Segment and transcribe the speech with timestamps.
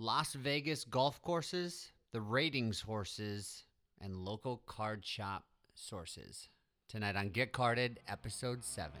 [0.00, 3.64] Las Vegas golf courses, the ratings horses,
[4.00, 6.50] and local card shop sources.
[6.88, 8.92] Tonight on Get Carded, episode 7.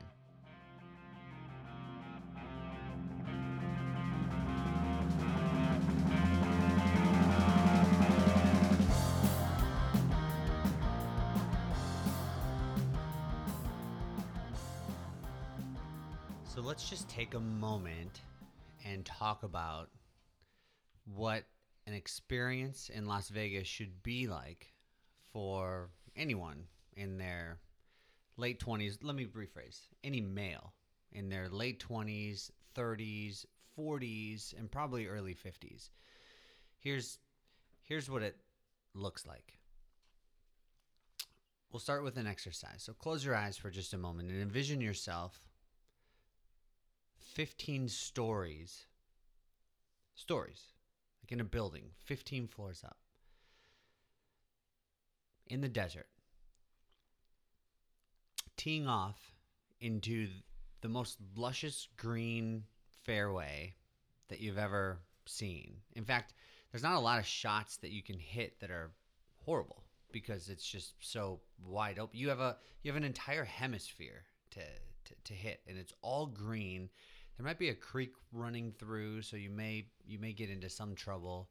[16.42, 18.22] So let's just take a moment
[18.84, 19.90] and talk about
[21.14, 21.44] what
[21.86, 24.72] an experience in Las Vegas should be like
[25.32, 26.64] for anyone
[26.96, 27.58] in their
[28.36, 28.98] late 20s.
[29.02, 30.74] Let me rephrase any male
[31.12, 33.46] in their late 20s, 30s,
[33.78, 35.90] 40s, and probably early 50s.
[36.78, 37.18] Here's
[37.82, 38.36] here's what it
[38.94, 39.58] looks like.
[41.72, 42.82] We'll start with an exercise.
[42.82, 45.48] So close your eyes for just a moment and envision yourself
[47.18, 48.86] 15 stories
[50.14, 50.72] stories
[51.28, 52.96] like in a building 15 floors up.
[55.46, 56.06] In the desert.
[58.56, 59.34] Teeing off
[59.80, 60.28] into
[60.80, 62.64] the most luscious green
[63.04, 63.74] fairway
[64.28, 65.76] that you've ever seen.
[65.94, 66.34] In fact
[66.70, 68.90] there's not a lot of shots that you can hit that are
[69.44, 72.18] horrible because it's just so wide open.
[72.18, 76.26] You have a you have an entire hemisphere to to, to hit and it's all
[76.26, 76.90] green
[77.38, 80.94] there might be a creek running through so you may you may get into some
[80.94, 81.48] trouble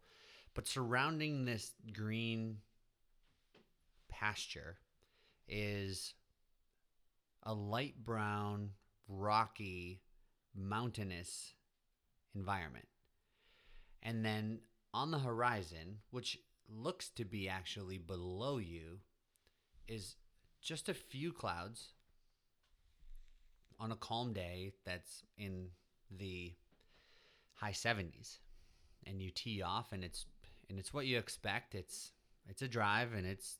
[0.54, 2.58] but surrounding this green
[4.10, 4.78] pasture
[5.48, 6.14] is
[7.44, 8.72] a light brown
[9.08, 10.02] rocky
[10.56, 11.54] mountainous
[12.36, 12.88] environment.
[14.04, 14.60] And then
[14.94, 19.00] on the horizon which looks to be actually below you
[19.88, 20.16] is
[20.62, 21.94] just a few clouds
[23.80, 25.68] on a calm day that's in
[26.18, 26.54] the
[27.54, 28.38] high 70s
[29.06, 30.26] and you tee off and it's
[30.70, 31.76] and it's what you expect.
[31.76, 32.12] It's
[32.50, 33.58] it's a drive and it's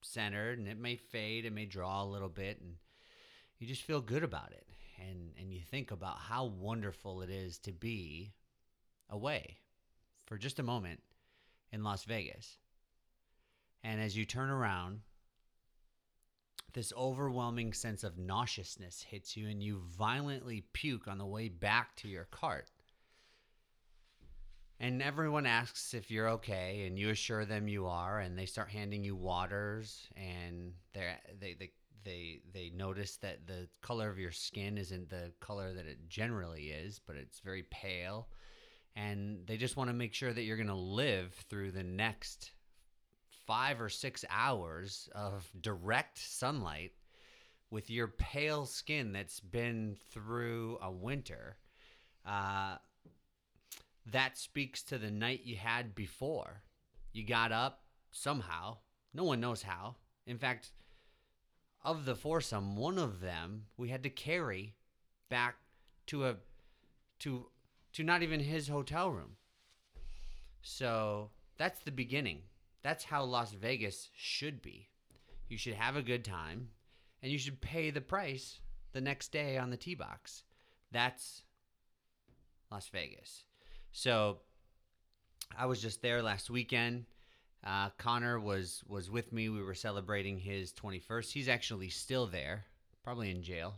[0.00, 2.74] centered and it may fade it may draw a little bit and
[3.58, 4.66] you just feel good about it.
[4.98, 8.32] And and you think about how wonderful it is to be
[9.10, 9.58] away
[10.26, 11.00] for just a moment
[11.70, 12.56] in Las Vegas.
[13.84, 15.00] And as you turn around
[16.72, 21.94] this overwhelming sense of nauseousness hits you and you violently puke on the way back
[21.96, 22.70] to your cart.
[24.80, 28.68] And everyone asks if you're okay, and you assure them you are, and they start
[28.68, 31.70] handing you waters, and they they
[32.04, 36.70] they they notice that the color of your skin isn't the color that it generally
[36.70, 38.26] is, but it's very pale,
[38.96, 42.50] and they just want to make sure that you're going to live through the next
[43.46, 46.92] five or six hours of direct sunlight
[47.70, 51.56] with your pale skin that's been through a winter,
[52.26, 52.76] uh,
[54.10, 56.62] that speaks to the night you had before.
[57.12, 58.78] You got up somehow.
[59.14, 59.96] No one knows how.
[60.26, 60.72] In fact,
[61.84, 64.74] of the foursome, one of them we had to carry
[65.28, 65.56] back
[66.06, 66.36] to a
[67.20, 67.46] to
[67.92, 69.36] to not even his hotel room.
[70.62, 72.42] So that's the beginning.
[72.82, 74.88] That's how Las Vegas should be.
[75.48, 76.68] You should have a good time
[77.22, 78.58] and you should pay the price
[78.92, 80.42] the next day on the tee box.
[80.90, 81.42] That's
[82.70, 83.44] Las Vegas.
[83.92, 84.38] So
[85.56, 87.04] I was just there last weekend.
[87.64, 89.48] Uh, Connor was was with me.
[89.48, 91.30] We were celebrating his 21st.
[91.30, 92.64] He's actually still there,
[93.04, 93.74] probably in jail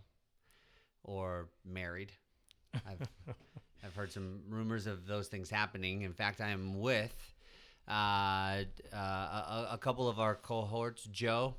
[1.02, 2.12] or married.
[2.74, 3.06] I've
[3.84, 6.02] I've heard some rumors of those things happening.
[6.02, 7.33] In fact, I am with
[7.88, 11.54] uh, uh, a, a, couple of our cohorts, Joe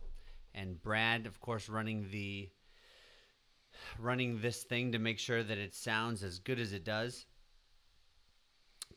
[0.56, 2.50] and Brad, of course, running the
[4.00, 7.26] running this thing to make sure that it sounds as good as it does.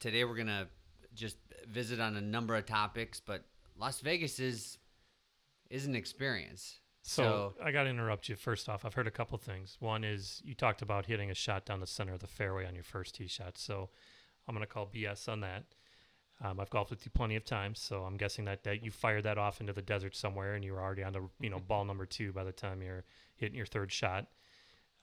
[0.00, 0.68] Today we're gonna
[1.14, 1.36] just
[1.68, 3.44] visit on a number of topics, but
[3.76, 4.78] Las Vegas is
[5.68, 6.80] is an experience.
[7.02, 8.36] So, so I got to interrupt you.
[8.36, 9.76] First off, I've heard a couple things.
[9.80, 12.74] One is you talked about hitting a shot down the center of the fairway on
[12.74, 13.56] your first tee shot.
[13.56, 13.88] So
[14.46, 15.64] I'm going to call BS on that.
[16.40, 19.24] Um, I've golfed with you plenty of times, so I'm guessing that, that you fired
[19.24, 21.84] that off into the desert somewhere, and you were already on the you know ball
[21.84, 23.04] number two by the time you're
[23.36, 24.26] hitting your third shot.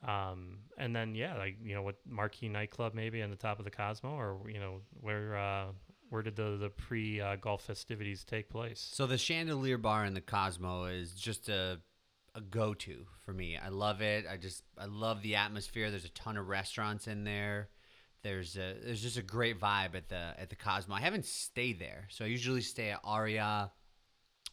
[0.06, 3.66] Um, and then yeah, like you know, what marquee nightclub maybe on the top of
[3.66, 5.66] the Cosmo, or you know where uh,
[6.10, 8.88] where did the the pre uh, golf festivities take place?
[8.94, 11.80] So the Chandelier Bar in the Cosmo is just a
[12.36, 13.58] a go to for me.
[13.58, 14.26] I love it.
[14.30, 15.90] I just I love the atmosphere.
[15.90, 17.70] There's a ton of restaurants in there.
[18.25, 20.95] There's a there's just a great vibe at the at the Cosmo.
[20.95, 23.72] I haven't stayed there, so I usually stay at Aria,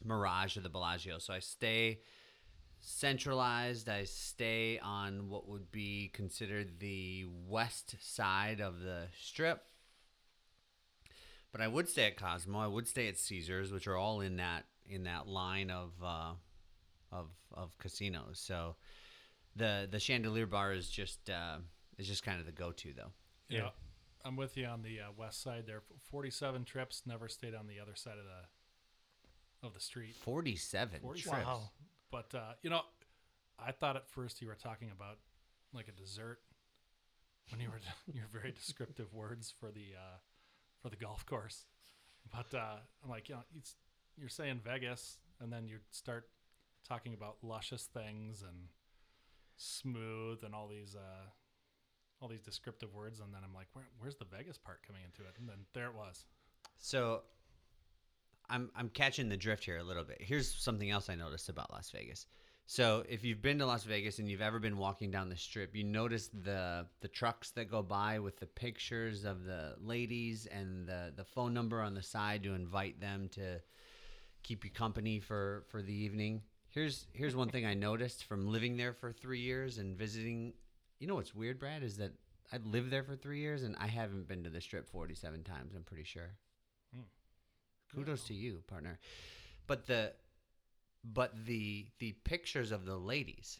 [0.05, 1.19] Mirage, or the Bellagio.
[1.19, 2.01] So I stay
[2.81, 3.89] centralized.
[3.89, 9.65] I stay on what would be considered the west side of the strip.
[11.51, 12.59] But I would stay at Cosmo.
[12.59, 16.33] I would stay at Caesars, which are all in that in that line of uh,
[17.11, 18.39] of of casinos.
[18.39, 18.77] So
[19.57, 21.57] the the Chandelier Bar is just uh,
[21.97, 23.13] is just kind of the go to though.
[23.53, 23.59] Yeah.
[23.65, 23.69] Yeah.
[24.25, 25.83] I'm with you on the uh, west side there.
[26.11, 30.17] 47 trips, never stayed on the other side of the of the street.
[30.17, 31.33] Forty seven 47.
[31.33, 31.47] trips.
[31.47, 31.71] Wow.
[32.11, 32.83] But uh, you know,
[33.59, 35.19] I thought at first you were talking about
[35.73, 36.41] like a dessert
[37.51, 37.81] when you were
[38.13, 40.19] your very descriptive words for the uh,
[40.83, 41.67] for the golf course.
[42.31, 43.75] But uh, I'm like, you know, it's,
[44.17, 46.29] you're saying Vegas, and then you start
[46.87, 48.69] talking about luscious things and
[49.57, 51.27] smooth and all these uh,
[52.23, 55.23] all these descriptive words, and then I'm like, Where, where's the Vegas part coming into
[55.23, 55.35] it?
[55.39, 56.25] And then there it was.
[56.79, 57.23] So
[58.49, 60.19] I'm I'm catching the drift here a little bit.
[60.21, 62.27] Here's something else I noticed about Las Vegas.
[62.67, 65.75] So if you've been to Las Vegas and you've ever been walking down the strip,
[65.75, 70.87] you notice the the trucks that go by with the pictures of the ladies and
[70.87, 73.61] the the phone number on the side to invite them to
[74.43, 76.43] keep you company for for the evening.
[76.69, 80.55] Here's here's one thing I noticed from living there for 3 years and visiting.
[81.03, 82.13] You know what's weird, Brad, is that
[82.53, 85.75] I lived there for 3 years and I haven't been to the strip 47 times,
[85.75, 86.31] I'm pretty sure.
[86.95, 87.01] Hmm.
[87.93, 89.01] Kudos to you, partner.
[89.67, 90.13] But the
[91.03, 93.59] but the the pictures of the ladies,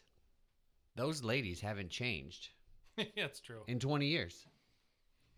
[0.95, 2.47] those ladies haven't changed
[2.97, 3.63] yeah, it's true.
[3.67, 4.47] in 20 years.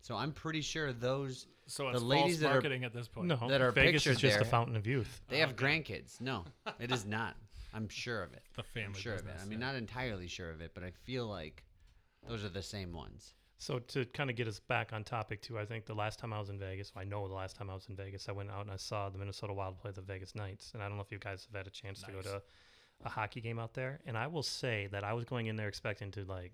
[0.00, 3.08] So I'm pretty sure those So the it's ladies false that are- marketing at this
[3.08, 3.26] point.
[3.26, 5.22] No, that are Vegas is pictured just a fountain of youth.
[5.28, 6.20] they have grandkids.
[6.20, 6.44] No,
[6.78, 7.34] it is not.
[7.74, 8.44] I'm sure of it.
[8.54, 9.42] the I'm family sure of business.
[9.42, 9.44] it.
[9.44, 9.66] I mean, yeah.
[9.66, 11.64] not entirely sure of it, but I feel like
[12.28, 13.34] those are the same ones.
[13.58, 16.32] So to kind of get us back on topic too, I think the last time
[16.32, 18.50] I was in Vegas, I know the last time I was in Vegas, I went
[18.50, 21.02] out and I saw the Minnesota Wild play the Vegas Knights, and I don't know
[21.02, 22.42] if you guys have had a chance to go to
[23.04, 24.00] a hockey game out there.
[24.06, 26.52] And I will say that I was going in there expecting to like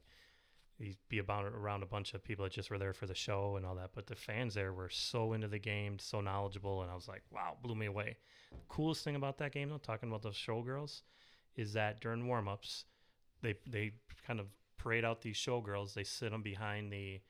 [1.09, 3.67] be about around a bunch of people that just were there for the show and
[3.67, 6.95] all that, but the fans there were so into the game, so knowledgeable, and I
[6.95, 8.17] was like, wow, blew me away.
[8.51, 11.03] The coolest thing about that game, though, talking about those showgirls,
[11.57, 12.85] is that during warm-ups,
[13.43, 13.93] they they
[14.27, 14.47] kind of
[14.83, 15.95] parade out these showgirls.
[15.95, 17.21] They sit them behind the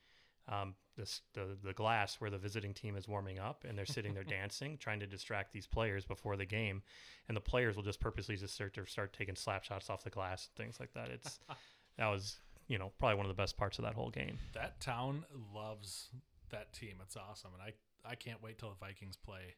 [0.49, 4.13] um, this, the the glass where the visiting team is warming up, and they're sitting
[4.13, 6.81] there dancing, trying to distract these players before the game.
[7.27, 10.09] And the players will just purposely just start to start taking slap shots off the
[10.09, 11.09] glass and things like that.
[11.09, 11.39] It's
[11.97, 14.37] that was you know probably one of the best parts of that whole game.
[14.53, 16.09] that town loves
[16.49, 16.95] that team.
[17.01, 17.73] It's awesome, and I
[18.11, 19.55] I can't wait till the Vikings play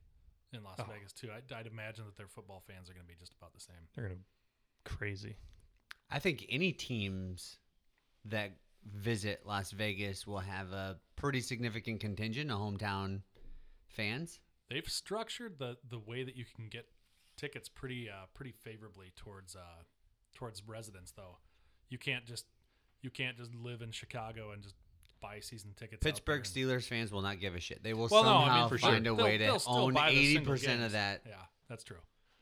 [0.54, 0.86] in Las Oh.
[0.94, 1.30] Vegas too.
[1.32, 3.76] I, I'd imagine that their football fans are going to be just about the same.
[3.96, 4.20] They're gonna
[4.86, 5.36] crazy.
[6.12, 7.58] I think any teams
[8.26, 8.52] that
[8.94, 13.22] visit Las Vegas will have a pretty significant contingent of hometown
[13.88, 14.40] fans.
[14.70, 16.88] They've structured the the way that you can get
[17.38, 19.60] tickets pretty uh, pretty favorably towards uh,
[20.34, 21.38] towards residents though.
[21.90, 22.46] You can't just
[23.02, 24.76] you can't just live in Chicago and just
[25.22, 26.04] buy season tickets.
[26.04, 27.84] Pittsburgh and- Steelers fans will not give a shit.
[27.84, 28.96] They will Well, no, I mean, somehow find sure.
[28.96, 31.36] a They'll- way to they'll own eighty percent of that Yeah,
[31.70, 31.98] that's true.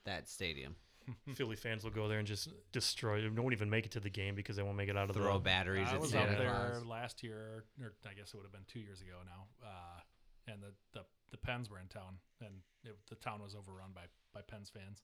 [0.05, 0.75] that stadium.
[1.35, 3.21] Philly fans will go there and just destroy.
[3.21, 5.15] They won't even make it to the game because they won't make it out of
[5.15, 5.39] the Throw the.
[5.39, 6.85] batteries I at was Santa out there Claus.
[6.85, 9.47] last year, or I guess it would have been two years ago now.
[9.67, 12.53] Uh, and the, the the Pens were in town, and
[12.83, 14.03] it, the town was overrun by
[14.33, 15.01] by Pens fans.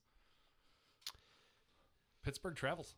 [2.22, 2.94] Pittsburgh travels.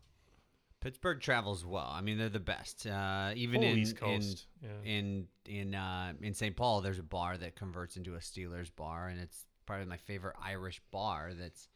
[0.81, 1.89] Pittsburgh travels well.
[1.93, 2.87] I mean, they're the best.
[2.87, 4.47] Uh, even Whole in East Coast.
[4.61, 4.69] yeah.
[4.85, 6.57] in in in uh, in St.
[6.57, 10.35] Paul, there's a bar that converts into a Steelers bar, and it's probably my favorite
[10.43, 11.33] Irish bar.
[11.39, 11.69] That's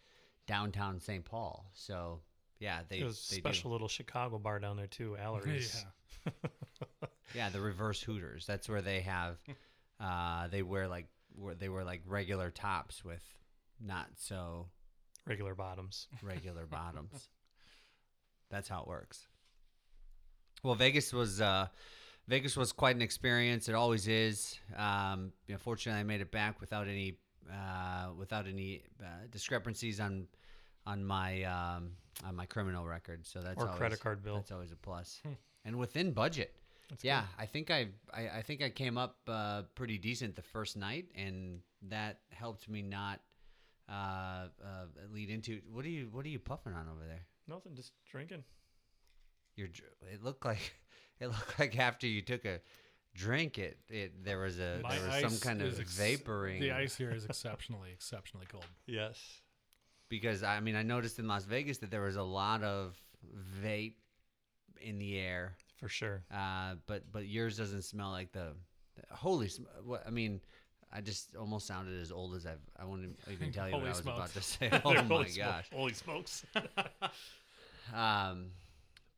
[0.47, 1.25] downtown St.
[1.25, 1.71] Paul.
[1.75, 2.21] So
[2.59, 5.85] yeah, they There's a they special little Chicago bar down there too, Allery's.
[6.27, 6.33] Yeah.
[7.35, 8.47] Yeah, the reverse Hooters.
[8.47, 9.37] That's where they have.
[9.99, 13.23] Uh, they wear like where they wear like regular tops with
[13.81, 14.67] not so
[15.25, 16.07] Regular bottoms.
[16.23, 17.29] regular bottoms.
[18.51, 19.27] That's how it works.
[20.63, 21.69] Well, Vegas was uh,
[22.29, 23.71] Vegas was quite an experience.
[23.71, 24.59] It always is.
[24.77, 27.17] Um, you know, fortunately, I made it back without any
[27.53, 30.27] uh, without any uh, discrepancies on
[30.87, 31.93] on my um,
[32.25, 33.27] on my criminal record.
[33.27, 34.37] So that's Or always, credit card bill.
[34.37, 35.21] That's always a plus.
[35.65, 36.55] and within budget.
[36.89, 37.43] That's yeah, good.
[37.43, 41.07] I think I, I I think I came up uh, pretty decent the first night,
[41.17, 43.21] and that helped me not
[43.89, 43.93] uh,
[44.65, 47.27] uh, lead into what are you what are you puffing on over there?
[47.49, 48.45] Nothing, just drinking.
[49.57, 49.69] You're
[50.13, 50.75] it looked like
[51.21, 52.61] it looked like after you took a
[53.17, 56.61] drink, it it there was a My there was some kind of ex- vaporing.
[56.61, 58.67] The ice here is exceptionally exceptionally cold.
[58.87, 59.19] Yes.
[60.09, 62.97] because I mean I noticed in Las Vegas that there was a lot of
[63.65, 63.95] vape
[64.81, 66.23] in the air, For sure.
[66.33, 68.53] uh, but but yours doesn't smell like the,
[68.97, 69.49] the holy.
[69.49, 70.41] sm- What I mean.
[70.93, 72.61] I just almost sounded as old as I've.
[72.79, 74.17] I won't even tell you what I was smokes.
[74.19, 74.71] about to say.
[74.85, 75.67] Oh my Holy smo- gosh!
[75.75, 76.47] Holy smokes.
[77.95, 78.51] Um,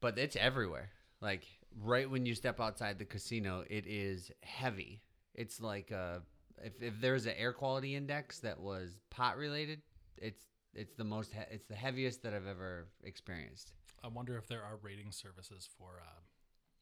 [0.00, 0.88] but it's everywhere.
[1.21, 1.45] Like
[1.82, 5.02] right when you step outside the casino, it is heavy.
[5.35, 6.23] It's like a
[6.62, 9.80] if if there's an air quality index that was pot related,
[10.16, 10.42] it's
[10.75, 13.73] it's the most he- it's the heaviest that I've ever experienced.
[14.02, 16.20] I wonder if there are rating services for uh,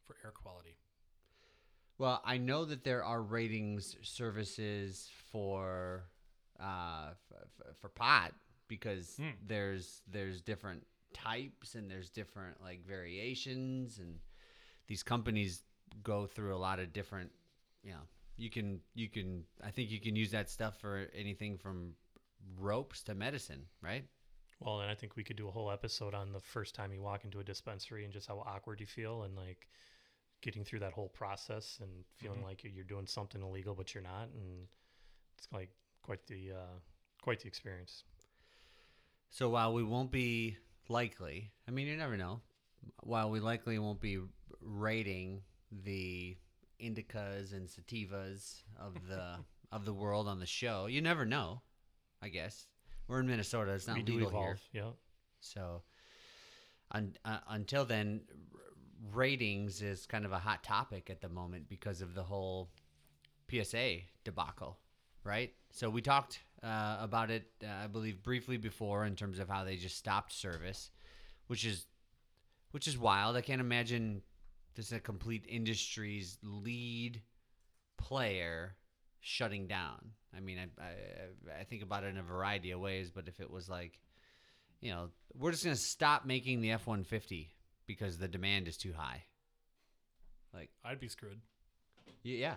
[0.05, 0.77] for air quality.
[1.99, 6.03] Well, I know that there are ratings services for
[6.59, 8.33] uh, f- f- for pot
[8.67, 9.29] because Hmm.
[9.45, 14.19] there's there's different types and there's different like variations and
[14.87, 15.63] these companies
[16.03, 17.31] go through a lot of different
[17.83, 18.01] you know
[18.37, 21.93] you can you can I think you can use that stuff for anything from
[22.59, 24.05] ropes to medicine, right?
[24.59, 27.01] Well, and I think we could do a whole episode on the first time you
[27.01, 29.67] walk into a dispensary and just how awkward you feel and like
[30.41, 32.43] getting through that whole process and feeling Mhm.
[32.43, 34.67] like you're doing something illegal but you're not and
[35.37, 35.69] it's like
[36.03, 36.79] quite the uh,
[37.21, 38.03] quite the experience.
[39.29, 40.57] So while we won't be
[40.89, 42.41] likely, I mean, you never know.
[43.03, 44.19] While we likely won't be
[44.61, 45.41] rating
[45.83, 46.37] the
[46.81, 49.37] indicas and sativas of the
[49.71, 51.61] of the world on the show, you never know.
[52.21, 52.67] I guess
[53.07, 54.59] we're in Minnesota; it's not we do legal evolve.
[54.71, 54.83] here.
[54.83, 54.91] Yeah.
[55.39, 55.83] So
[56.91, 58.21] un, uh, until then,
[58.53, 58.59] r-
[59.13, 62.69] ratings is kind of a hot topic at the moment because of the whole
[63.49, 64.77] PSA debacle,
[65.23, 65.53] right?
[65.71, 69.63] So we talked uh, about it, uh, I believe, briefly before in terms of how
[69.63, 70.91] they just stopped service,
[71.47, 71.85] which is
[72.71, 73.35] which is wild.
[73.35, 74.21] I can't imagine
[74.75, 77.21] this is a complete industry's lead
[77.97, 78.75] player
[79.19, 80.11] shutting down.
[80.35, 83.39] I mean, I, I I think about it in a variety of ways, but if
[83.39, 83.99] it was like
[84.81, 87.53] you know, we're just gonna stop making the F one fifty
[87.87, 89.23] because the demand is too high.
[90.53, 91.39] Like, I'd be screwed.
[92.23, 92.55] yeah,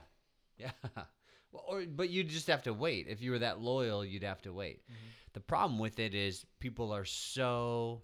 [0.58, 0.72] yeah.
[1.52, 3.08] Well, or but you'd just have to wait.
[3.08, 4.82] If you were that loyal, you'd have to wait.
[4.84, 5.08] Mm-hmm.
[5.32, 8.02] The problem with it is people are so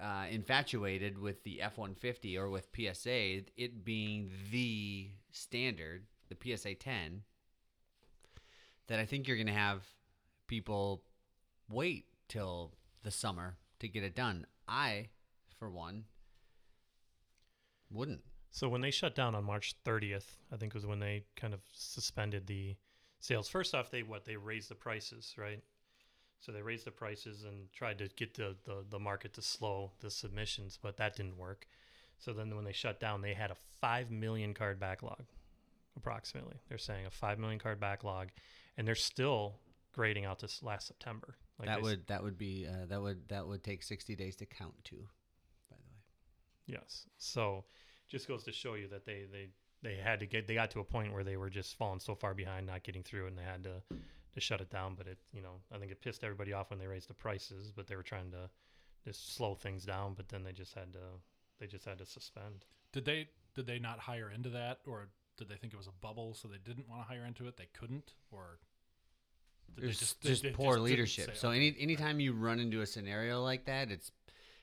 [0.00, 6.56] uh, infatuated with the F one fifty or with PSA, it being the standard, the
[6.56, 7.22] PSA ten,
[8.86, 9.84] that I think you're gonna have
[10.46, 11.02] people
[11.68, 14.46] wait till the summer to get it done.
[14.66, 15.08] I,
[15.58, 16.04] for one,
[17.90, 18.22] wouldn't.
[18.50, 21.60] So when they shut down on March 30th, I think was when they kind of
[21.72, 22.76] suspended the
[23.20, 23.48] sales.
[23.48, 25.62] First off, they what they raised the prices, right?
[26.40, 29.92] So they raised the prices and tried to get the, the, the market to slow
[30.00, 31.66] the submissions, but that didn't work.
[32.18, 35.24] So then when they shut down, they had a 5 million card backlog,
[35.96, 36.56] approximately.
[36.68, 38.28] They're saying a 5 million card backlog,
[38.76, 39.56] and they're still
[39.92, 41.36] grading out this last September.
[41.58, 44.36] Like that s- would that would be uh, that would that would take sixty days
[44.36, 44.96] to count to.
[45.68, 46.78] By the way.
[46.78, 47.06] Yes.
[47.18, 47.64] So
[48.08, 49.48] just goes to show you that they they
[49.82, 52.14] they had to get they got to a point where they were just falling so
[52.14, 53.82] far behind, not getting through, and they had to
[54.34, 54.94] to shut it down.
[54.96, 57.72] But it you know I think it pissed everybody off when they raised the prices,
[57.74, 58.50] but they were trying to
[59.04, 60.14] just slow things down.
[60.14, 61.00] But then they just had to
[61.60, 62.64] they just had to suspend.
[62.92, 65.92] Did they did they not hire into that, or did they think it was a
[66.00, 67.56] bubble, so they didn't want to hire into it?
[67.56, 68.58] They couldn't, or
[69.74, 71.26] did they It's just, they- they poor didn't leadership.
[71.26, 74.10] say, So okay, any anytime you run into a scenario like that, it's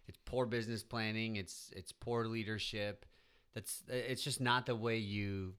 [0.07, 1.35] it's poor business planning.
[1.35, 3.05] It's it's poor leadership.
[3.53, 5.53] That's it's just not the way you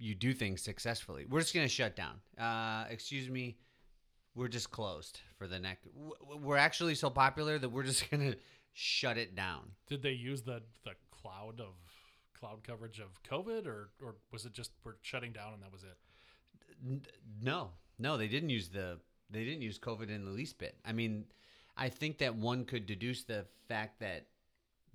[0.00, 1.26] you do things successfully.
[1.28, 2.20] We're just gonna shut down.
[2.38, 3.58] Uh, excuse me.
[4.34, 5.86] We're just closed for the next.
[6.40, 8.34] We're actually so popular that we're just gonna
[8.72, 9.72] shut it down.
[9.86, 11.74] Did they use the the cloud of
[12.38, 15.84] cloud coverage of COVID, or or was it just we're shutting down and that was
[15.84, 17.08] it?
[17.42, 18.98] No, no, they didn't use the
[19.30, 20.76] they didn't use COVID in the least bit.
[20.84, 21.24] I mean,
[21.76, 24.26] I think that one could deduce the fact that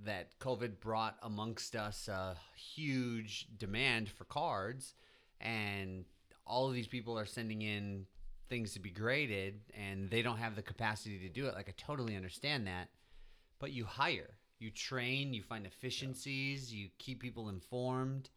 [0.03, 4.93] that COVID brought amongst us a huge demand for cards,
[5.39, 6.05] and
[6.45, 8.05] all of these people are sending in
[8.49, 11.55] things to be graded, and they don't have the capacity to do it.
[11.55, 12.89] Like I totally understand that,
[13.59, 18.29] but you hire, you train, you find efficiencies, you keep people informed.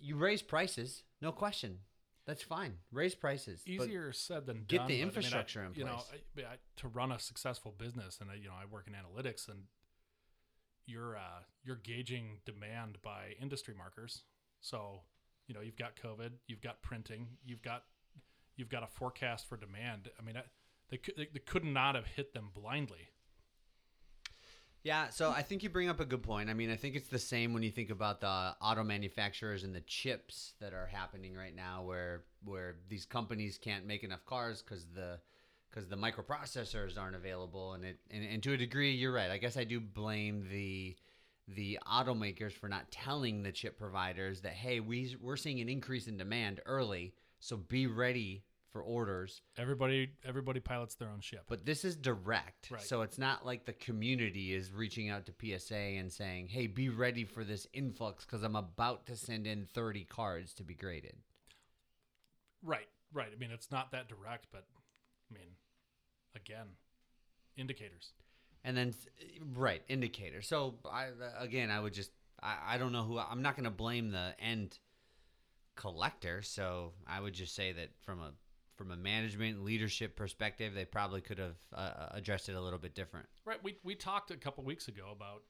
[0.00, 1.78] You raise prices, no question.
[2.26, 2.74] That's fine.
[2.92, 3.62] Raise prices.
[3.66, 4.86] Easier said than get done.
[4.88, 6.02] the but I mean, I- infrastructure in You know,
[6.34, 6.46] place.
[6.46, 9.62] I, to run a successful business, and you know, I work in analytics, and
[10.88, 14.22] you're uh, you're gauging demand by industry markers.
[14.60, 15.02] So,
[15.46, 17.84] you know, you've got COVID, you've got printing, you've got
[18.56, 20.08] you've got a forecast for demand.
[20.18, 20.42] I mean, I,
[20.90, 23.10] they they, they could not have hit them blindly.
[24.84, 26.48] Yeah, so I think you bring up a good point.
[26.48, 29.74] I mean, I think it's the same when you think about the auto manufacturers and
[29.74, 34.62] the chips that are happening right now, where where these companies can't make enough cars
[34.62, 35.18] because the
[35.70, 39.30] because the microprocessors aren't available, and it and, and to a degree, you're right.
[39.30, 40.96] I guess I do blame the
[41.46, 46.06] the automakers for not telling the chip providers that hey, we we're seeing an increase
[46.06, 49.42] in demand early, so be ready for orders.
[49.56, 51.44] Everybody everybody pilots their own ship.
[51.48, 52.70] But this is direct.
[52.70, 52.82] Right.
[52.82, 56.88] So it's not like the community is reaching out to PSA and saying, hey, be
[56.88, 61.16] ready for this influx because I'm about to send in 30 cards to be graded.
[62.62, 63.28] Right, right.
[63.34, 64.64] I mean, it's not that direct, but
[65.30, 65.48] I mean,
[66.34, 66.66] again,
[67.56, 68.12] indicators.
[68.64, 68.94] and then
[69.54, 70.42] right indicator.
[70.42, 71.08] So I
[71.38, 72.10] again, I would just
[72.42, 74.78] I, I don't know who I'm not going to blame the end
[75.76, 76.42] collector.
[76.42, 78.32] So I would just say that from a
[78.76, 82.94] from a management leadership perspective, they probably could have uh, addressed it a little bit
[82.94, 83.26] different.
[83.44, 83.62] Right.
[83.62, 85.42] We we talked a couple weeks ago about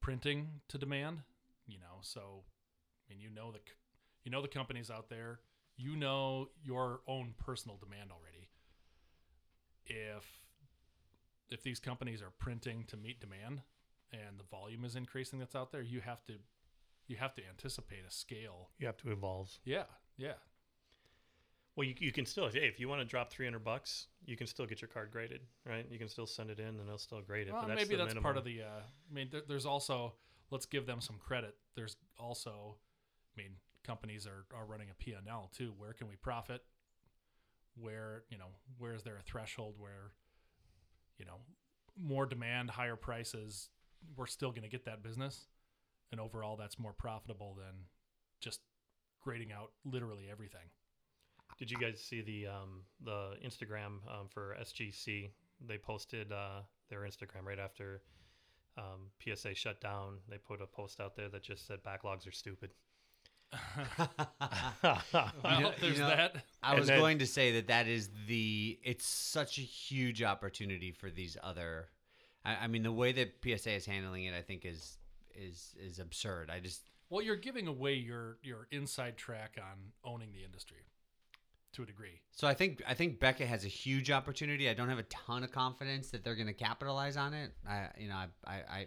[0.00, 1.20] printing to demand.
[1.66, 2.42] You know, so
[3.08, 3.60] I mean, you know the
[4.24, 5.40] you know the companies out there.
[5.76, 8.39] You know your own personal demand already.
[9.86, 10.24] If
[11.50, 13.62] if these companies are printing to meet demand
[14.12, 16.34] and the volume is increasing that's out there, you have to
[17.06, 18.70] you have to anticipate a scale.
[18.78, 19.50] You have to evolve.
[19.64, 19.84] Yeah,
[20.16, 20.34] yeah.
[21.76, 24.46] Well, you, you can still, hey, if you want to drop 300 bucks, you can
[24.46, 25.86] still get your card graded, right?
[25.90, 27.52] You can still send it in and they'll still grade it.
[27.52, 28.62] Well, but that's maybe the that's part of the.
[28.62, 30.14] Uh, I mean, there, there's also
[30.50, 31.54] let's give them some credit.
[31.74, 32.76] There's also,
[33.36, 33.52] I mean,
[33.84, 35.72] companies are are running a P and L too.
[35.78, 36.62] Where can we profit?
[37.80, 40.12] Where you know where is there a threshold where,
[41.18, 41.36] you know,
[41.98, 43.68] more demand, higher prices,
[44.16, 45.46] we're still going to get that business,
[46.12, 47.74] and overall that's more profitable than
[48.40, 48.60] just
[49.22, 50.68] grading out literally everything.
[51.58, 55.30] Did you guys see the um, the Instagram um, for SGC?
[55.66, 58.02] They posted uh, their Instagram right after
[58.78, 60.18] um, PSA shut down.
[60.28, 62.70] They put a post out there that just said backlogs are stupid.
[64.82, 66.36] Well, there's you know, that.
[66.62, 70.92] I was then- going to say that that is the it's such a huge opportunity
[70.92, 71.88] for these other.
[72.44, 74.98] I, I mean, the way that PSA is handling it, I think is
[75.34, 76.50] is is absurd.
[76.50, 80.86] I just Well, you're giving away your your inside track on owning the industry
[81.72, 82.20] to a degree.
[82.32, 84.68] so I think I think Beckett has a huge opportunity.
[84.68, 87.52] I don't have a ton of confidence that they're going to capitalize on it.
[87.68, 88.86] I you know I I, I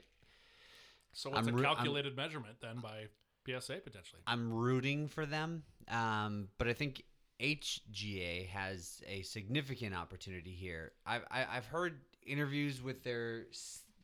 [1.13, 3.05] So it's I'm a re- I'm- calculated measurement then by
[3.45, 4.21] PSA potentially.
[4.27, 7.03] I'm rooting for them, um, but I think
[7.39, 10.93] HGA has a significant opportunity here.
[11.05, 13.45] I've I, I've heard interviews with their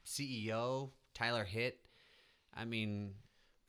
[0.05, 1.79] CEO Tyler Hitt.
[2.55, 3.13] I mean,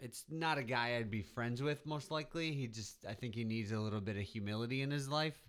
[0.01, 1.87] it's not a guy I'd be friends with.
[1.87, 5.09] Most likely, he just I think he needs a little bit of humility in his
[5.09, 5.39] life.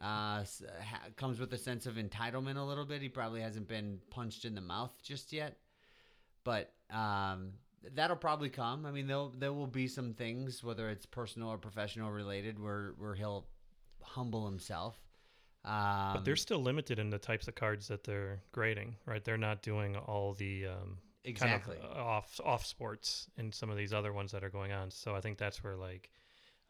[0.00, 0.44] Uh,
[1.16, 3.02] comes with a sense of entitlement a little bit.
[3.02, 5.58] He probably hasn't been punched in the mouth just yet,
[6.44, 7.54] but um,
[7.94, 8.86] that'll probably come.
[8.86, 12.94] I mean, there there will be some things, whether it's personal or professional related, where
[12.98, 13.46] where he'll
[14.02, 15.00] humble himself.
[15.64, 19.22] Um, But they're still limited in the types of cards that they're grading, right?
[19.22, 21.76] They're not doing all the um, exactly.
[21.76, 24.72] kind of uh, off off sports and some of these other ones that are going
[24.72, 24.90] on.
[24.90, 26.10] So I think that's where like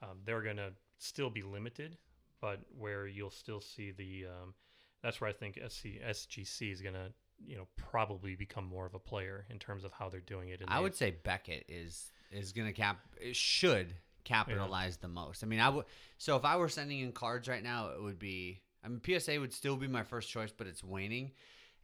[0.03, 1.97] um, they're gonna still be limited,
[2.41, 4.55] but where you'll still see the um,
[5.03, 7.11] that's where I think SC, SGC is gonna
[7.47, 10.63] you know probably become more of a player in terms of how they're doing it.
[10.67, 15.43] I they- would say Beckett is is going to cap it should capitalize the most.
[15.43, 15.87] I mean, I would
[16.19, 19.39] so if I were sending in cards right now, it would be I mean PSA
[19.41, 21.33] would still be my first choice, but it's waning.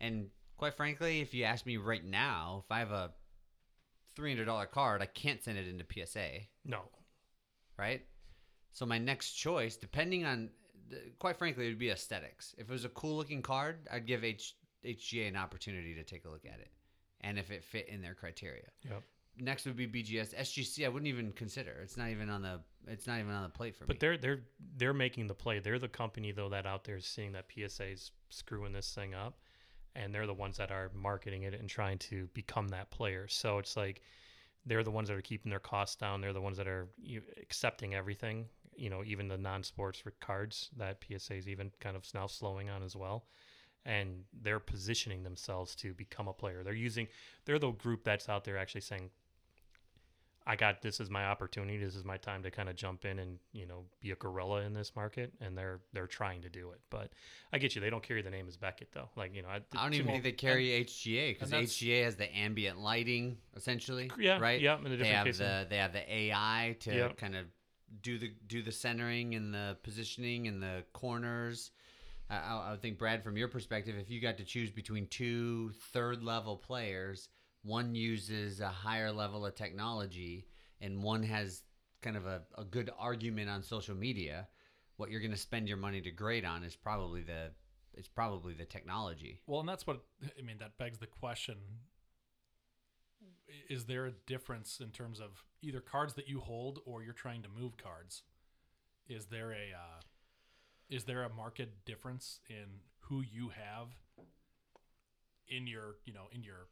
[0.01, 3.13] And quite frankly, if you ask me right now, if I have a
[4.17, 6.81] $300 card, I can't send it into PSA, no.
[7.79, 8.03] right?
[8.73, 10.51] So my next choice, depending on
[11.19, 12.55] quite frankly, it would be aesthetics.
[12.59, 14.55] If it was a cool looking card, I'd give H,
[14.87, 16.71] HGA an opportunity to take a look at it.
[17.21, 19.03] And if it fit in their criteria Yep.
[19.39, 20.35] next would be BGS.
[20.35, 21.73] SGC I wouldn't even consider.
[21.83, 23.95] It's not even on the it's not even on the plate for But me.
[23.95, 24.43] But they're they're
[24.77, 25.59] they're making the play.
[25.59, 29.39] They're the company though that out there is seeing that PSA's screwing this thing up,
[29.95, 33.27] and they're the ones that are marketing it and trying to become that player.
[33.29, 34.03] So it's like
[34.65, 36.21] they're the ones that are keeping their costs down.
[36.21, 38.47] They're the ones that are you, accepting everything.
[38.77, 42.83] You know, even the non-sports cards that PSA is even kind of now slowing on
[42.83, 43.25] as well.
[43.87, 46.63] And they're positioning themselves to become a player.
[46.65, 47.07] They're using,
[47.45, 49.11] they're the group that's out there actually saying,
[50.49, 51.77] I got this is my opportunity.
[51.77, 54.61] This is my time to kind of jump in and you know be a gorilla
[54.61, 56.81] in this market, and they're they're trying to do it.
[56.89, 57.11] But
[57.53, 57.81] I get you.
[57.81, 59.09] They don't carry the name as Beckett though.
[59.17, 62.33] Like you know, I, I don't even think they carry HGA because HGA has the
[62.37, 64.09] ambient lighting essentially.
[64.17, 64.61] Yeah, right.
[64.61, 67.17] yeah, in a they have the they have the AI to Yep.
[67.17, 67.47] kind of
[68.03, 71.73] do the do the centering and the positioning and the corners.
[72.29, 76.23] I, I think Brad, from your perspective, if you got to choose between two third
[76.23, 77.29] level players,
[77.63, 80.47] one uses a higher level of technology
[80.81, 81.63] and one has
[82.03, 84.47] kind of a, a good argument on social media,
[84.97, 87.51] what you're going to spend your money to grade on is probably the
[87.95, 89.41] it's probably the technology.
[89.47, 90.03] Well, and that's what
[90.39, 90.59] I mean.
[90.59, 91.57] That begs the question:
[93.71, 97.43] Is there a difference in terms of either cards that you hold or you're trying
[97.43, 98.23] to move cards?
[99.09, 100.01] Is there a uh,
[100.89, 103.89] is there a market difference in who you have
[105.49, 106.69] in your you know in your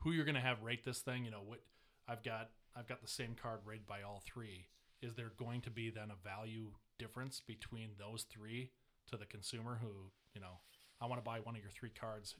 [0.00, 1.24] who you're going to have rate this thing?
[1.24, 1.60] You know what
[2.08, 4.66] I've got I've got the same card rated by all three.
[5.02, 8.70] is there going to be then a value difference between those three
[9.10, 10.60] to the consumer who you know
[11.00, 12.36] I want to buy one of your three cards.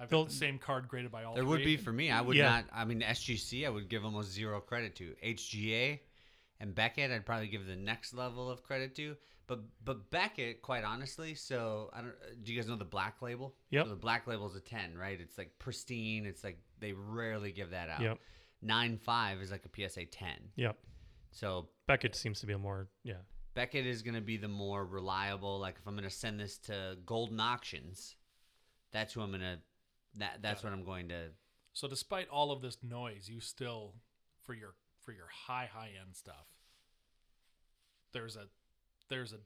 [0.00, 1.50] I've got the same card graded by all There three.
[1.50, 2.10] would be for me.
[2.10, 2.48] I would Yeah.
[2.48, 2.64] not.
[2.72, 5.14] I mean, SGC, I would give almost zero credit to.
[5.22, 6.00] HGA
[6.60, 9.16] and Beckett, I'd probably give the next level of credit to.
[9.46, 12.08] But but Beckett, quite honestly, so I don't.
[12.08, 13.54] Uh, do you guys know the black label?
[13.70, 13.84] Yep.
[13.84, 15.18] So the black label is a ten, right?
[15.20, 16.24] It's like pristine.
[16.24, 18.00] It's like they rarely give that out.
[18.00, 18.18] Yep.
[18.62, 20.36] Nine five is like a PSA ten.
[20.56, 20.78] Yep.
[21.30, 23.14] So Beckett seems to be a more yeah.
[23.54, 25.58] Beckett is going to be the more reliable.
[25.58, 28.16] Like if I'm going to send this to Goldin Auctions,
[28.92, 29.58] that's who I'm going to.
[30.16, 31.30] That that's what I'm going to.
[31.74, 33.94] So despite all of this noise, you still
[34.42, 36.46] for your for your high high end stuff,
[38.12, 38.46] there's a
[39.08, 39.38] there's a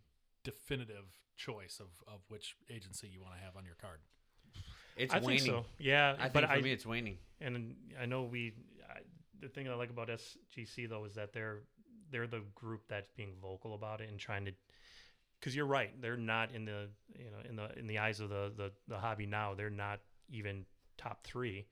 [0.44, 1.04] definitive
[1.36, 4.00] choice of, of which agency you want to have on your card.
[4.96, 5.38] It's I waning.
[5.38, 5.64] think so.
[5.78, 7.18] Yeah, I but think for I me it's waning.
[7.40, 8.54] and I know we.
[8.88, 9.00] I,
[9.40, 11.60] the thing I like about SGC though is that they're
[12.10, 14.52] they're the group that's being vocal about it and trying to.
[15.38, 18.28] Because you're right, they're not in the you know in the in the eyes of
[18.28, 19.54] the, the the hobby now.
[19.54, 20.64] They're not even
[20.96, 21.66] top three,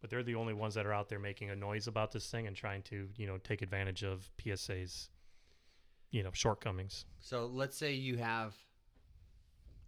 [0.00, 2.46] but they're the only ones that are out there making a noise about this thing
[2.46, 5.08] and trying to you know take advantage of PSA's
[6.10, 7.06] you know shortcomings.
[7.20, 8.54] So let's say you have.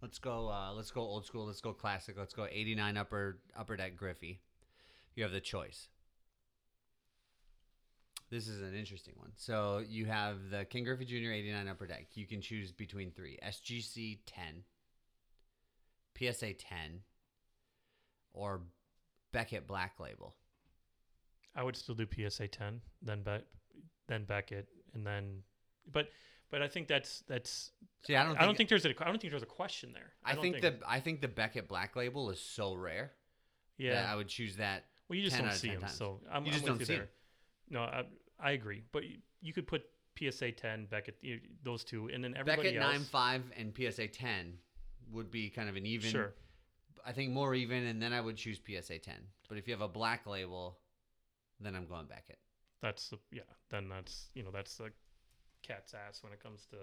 [0.03, 0.51] Let's go.
[0.51, 1.47] Uh, let's go old school.
[1.47, 2.17] Let's go classic.
[2.19, 4.41] Let's go 89 upper upper deck Griffey.
[5.15, 5.89] You have the choice.
[8.29, 9.31] This is an interesting one.
[9.37, 11.31] So you have the King Griffey Jr.
[11.31, 12.09] 89 upper deck.
[12.15, 14.65] You can choose between three: SGC 10,
[16.19, 17.01] PSA 10,
[18.33, 18.63] or
[19.37, 20.35] Beckett Black Label.
[21.55, 23.45] I would still do PSA 10, then Be-
[24.09, 25.43] then Beckett, and then,
[25.93, 26.09] but
[26.51, 27.73] but I think that's that's.
[28.07, 28.33] See, I don't.
[28.33, 30.13] Think, I don't think there's a I don't think there's a question there.
[30.25, 33.13] I, don't think, the I think the Beckett Black Label is so rare.
[33.77, 33.95] yeah.
[34.03, 34.85] That I would choose that.
[35.09, 35.95] well, you just 10 don't see them, times.
[35.95, 37.09] so I'm, You just I'm don't with see you there.
[37.69, 38.05] No, I,
[38.41, 39.83] I agree, but you, you could put
[40.19, 42.93] PSA 10 Beckett, you, those two, and then everybody Beckett else.
[42.93, 44.55] nine five and PSA ten
[45.13, 46.11] would be kind of an even.
[46.11, 46.33] Sure.
[47.05, 49.19] I think more even, and then I would choose PSA ten.
[49.49, 50.79] But if you have a black label,
[51.61, 52.39] then I'm going Beckett.
[52.83, 53.43] That's the yeah.
[53.71, 54.91] Then that's you know that's the
[55.63, 56.77] cat's ass when it comes to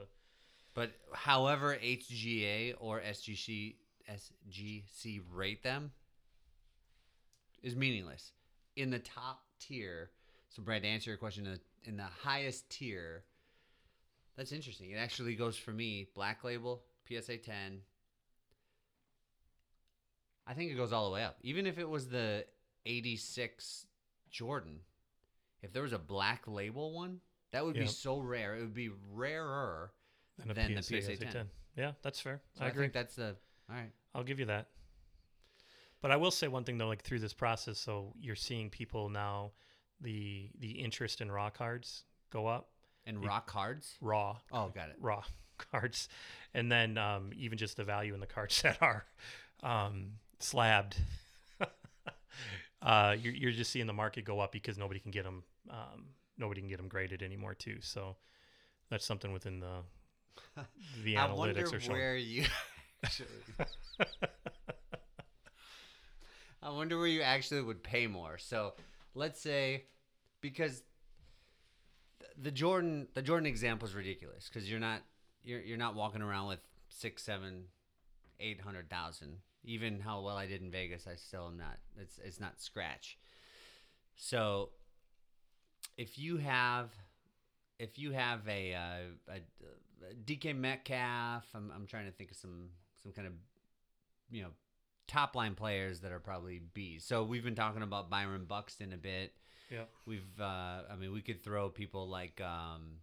[0.74, 3.76] But however HGA or SGC
[4.10, 5.92] SGC rate them
[7.62, 8.32] is meaningless.
[8.76, 10.10] In the top tier,
[10.50, 11.48] so Brad, to answer your question,
[11.86, 13.24] in the highest tier,
[14.36, 14.92] that's interesting.
[14.92, 17.82] It actually goes for me: Black Label, PSA 10.
[20.48, 21.38] I think it goes all the way up.
[21.42, 22.46] Even if it was the
[22.86, 23.86] 86
[24.30, 24.80] Jordan,
[25.62, 27.20] if there was a Black Label one,
[27.52, 28.56] that would be so rare.
[28.58, 29.92] It would be rarer
[30.38, 31.50] than a Than the PSA, PSA as a 10.
[31.78, 32.42] Yeah, that's fair.
[32.56, 32.84] So I I, agree.
[32.86, 33.36] think that's the
[33.70, 33.92] all right.
[34.14, 34.68] I'll give you that.
[36.02, 39.10] But I will say one thing though, like through this process, so you're seeing people
[39.10, 39.52] now,
[40.02, 42.70] the the interest in raw cards go up,
[43.06, 43.96] And raw cards.
[44.02, 44.98] raw, Oh, got it.
[45.00, 45.24] raw
[45.72, 46.10] cards,
[46.54, 49.06] and then um, even just the value in the cards that are
[49.62, 50.96] um, slabbed.
[52.82, 55.44] uh, you're you're just seeing the market go up because nobody can get them.
[55.70, 57.78] Um, nobody can get them graded anymore too.
[57.82, 58.16] So
[58.90, 59.84] that's something within the
[61.04, 61.98] the I analytics are showing.
[61.98, 62.46] where you
[63.04, 63.28] actually.
[66.62, 68.38] I wonder where you actually would pay more.
[68.38, 68.74] So,
[69.16, 69.84] let's say
[70.40, 70.82] because
[72.42, 75.02] the Jordan the Jordan example is ridiculous because you're not
[75.44, 77.66] you're you're not walking around with six seven
[78.40, 79.38] eight hundred thousand.
[79.66, 81.78] Even how well I did in Vegas, I still am not.
[81.98, 83.18] It's it's not scratch.
[84.16, 84.70] So,
[85.98, 86.90] if you have
[87.80, 88.80] if you have a, uh,
[89.30, 92.70] a, a DK Metcalf, I'm, I'm trying to think of some
[93.02, 93.34] some kind of
[94.32, 94.50] you know
[95.08, 97.04] top line players that are probably B's.
[97.04, 99.34] So we've been talking about Byron Buxton a bit.
[99.70, 99.84] Yeah.
[100.06, 103.00] We've uh, I mean we could throw people like um,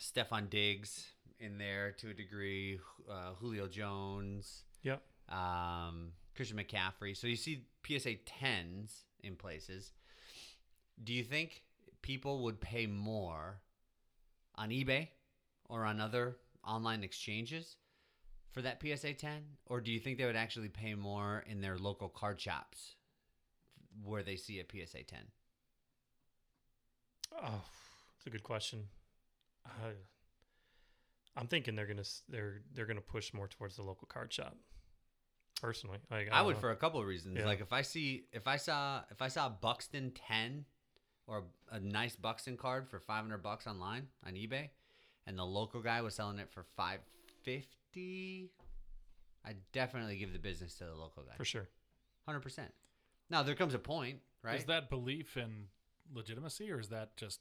[0.00, 1.06] Stefon Diggs
[1.38, 2.78] in there to a degree,
[3.10, 5.02] uh, Julio Jones, Yep.
[5.30, 7.16] Um, Christian McCaffrey.
[7.16, 9.92] So you see PSA tens in places.
[11.02, 11.62] Do you think
[12.02, 13.60] people would pay more
[14.56, 15.08] on eBay
[15.68, 17.76] or on other online exchanges
[18.52, 19.42] for that PSA 10?
[19.66, 22.96] Or do you think they would actually pay more in their local card shops
[24.04, 25.18] where they see a PSA 10?
[27.42, 27.64] Oh,
[28.16, 28.84] it's a good question.
[29.64, 29.92] Uh,
[31.36, 34.56] I'm thinking they're gonna they're they're gonna push more towards the local card shop.
[35.60, 36.60] Personally, like, I don't would know.
[36.60, 37.36] for a couple of reasons.
[37.38, 37.46] Yeah.
[37.46, 40.64] Like if I see if I saw if I saw a Buxton 10
[41.26, 44.70] or a nice Buxton card for 500 bucks online on eBay
[45.26, 48.50] and the local guy was selling it for 550,
[49.44, 51.34] I'd definitely give the business to the local guy.
[51.36, 51.68] for sure.
[52.28, 52.60] 100%.
[53.28, 54.58] Now there comes a point, right?
[54.58, 55.66] Is that belief in
[56.14, 57.40] legitimacy, or is that just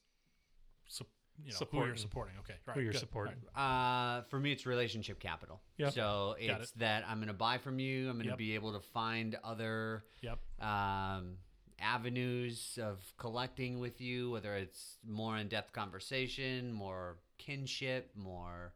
[0.87, 1.07] sup-
[1.45, 2.33] you know who you're supporting.
[2.39, 3.35] Okay, right, Who you're good, supporting.
[3.55, 4.17] right.
[4.19, 5.61] Uh, for me, it's relationship capital.
[5.77, 5.93] Yep.
[5.93, 8.09] So Got it's that I'm going to buy from you.
[8.09, 8.37] I'm going to Yep.
[8.37, 10.39] be able to find other Yep.
[10.61, 11.37] um,
[11.79, 18.73] avenues of collecting with you, whether it's more in depth conversation, more kinship, more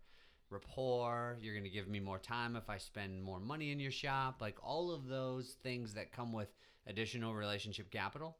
[0.49, 1.37] rapport.
[1.41, 4.41] You're going to give me more time if I spend more money in your shop.
[4.41, 6.53] Like all of those things that come with
[6.87, 8.37] additional relationship capital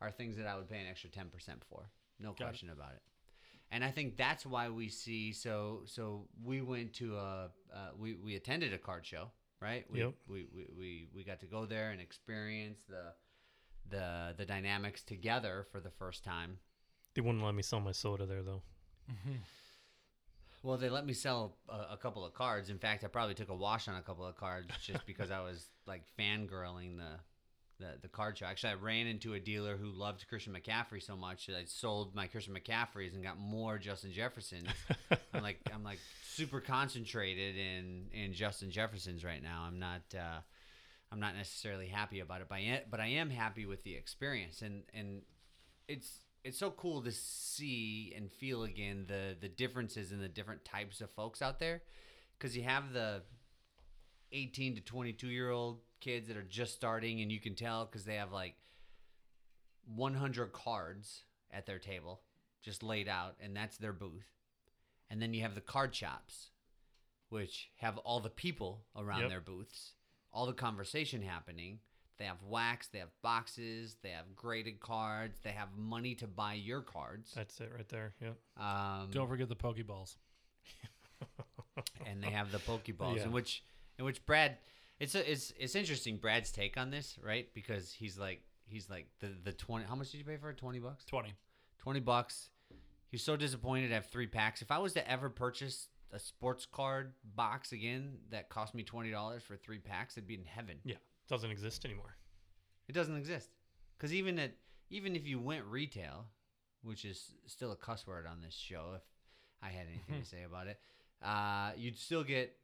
[0.00, 1.24] are things that I would pay an extra 10%
[1.68, 1.90] for.
[2.20, 2.44] No Got it.
[2.44, 3.02] question about it.
[3.70, 8.14] And I think that's why we see so so we went to a uh, we
[8.14, 9.84] we attended a card show, right?
[9.90, 10.14] We, Yep.
[10.26, 13.12] we, we, we we got to go there and experience the
[13.90, 16.58] the the dynamics together for the first time.
[17.14, 18.62] They wouldn't let me sell my soda there though.
[20.62, 22.68] Well, they let me sell a, a couple of cards.
[22.68, 25.40] In fact, I probably took a wash on a couple of cards just because I
[25.40, 27.20] was like fangirling the,
[27.78, 28.46] the the card show.
[28.46, 32.14] Actually, I ran into a dealer who loved Christian McCaffrey so much that I sold
[32.14, 34.68] my Christian McCaffreys and got more Justin Jeffersons.
[35.34, 39.64] I'm like I'm like super concentrated in in Justin Jeffersons right now.
[39.66, 40.40] I'm not uh,
[41.10, 43.94] I'm not necessarily happy about it, but I am, but I am happy with the
[43.94, 45.22] experience and and
[45.86, 50.64] it's it's so cool to see and feel again the the differences in the different
[50.64, 51.82] types of folks out there
[52.38, 53.22] because you have the
[54.32, 58.04] 18 to 22 year old kids that are just starting and you can tell because
[58.04, 58.54] they have like
[59.94, 62.20] 100 cards at their table
[62.62, 64.26] just laid out and that's their booth
[65.10, 66.50] and then you have the card shops
[67.30, 69.30] which have all the people around Yep.
[69.30, 69.92] their booths
[70.32, 71.78] all the conversation happening
[72.18, 76.54] they have wax they have boxes they have graded cards they have money to buy
[76.54, 78.12] your cards That's it right there.
[78.20, 78.36] Yep.
[78.62, 80.16] um, Don't forget the Pokeballs.
[82.06, 83.24] and they have the Pokeballs, Yeah.
[83.24, 83.62] in which
[83.98, 84.58] in which Brad,
[85.00, 87.48] it's a, it's it's interesting Brad's take on this, right?
[87.54, 89.84] Because he's like he's like the the twenty.
[89.84, 90.56] How much did you pay for it?
[90.56, 91.04] Twenty bucks.
[91.04, 91.34] Twenty.
[91.78, 92.50] Twenty bucks.
[93.10, 94.60] He's so disappointed to have three packs.
[94.60, 99.10] If I was to ever purchase a sports card box again that cost me twenty
[99.10, 100.78] dollars for three packs, it'd be in heaven.
[100.84, 100.94] Yeah.
[100.94, 102.16] It Doesn't exist anymore.
[102.88, 103.50] It doesn't exist.
[103.96, 104.52] Because even at
[104.90, 106.26] even if you went retail,
[106.82, 109.02] which is still a cuss word on this show, if
[109.62, 110.80] I had anything to say about it,
[111.22, 112.56] uh, you'd still get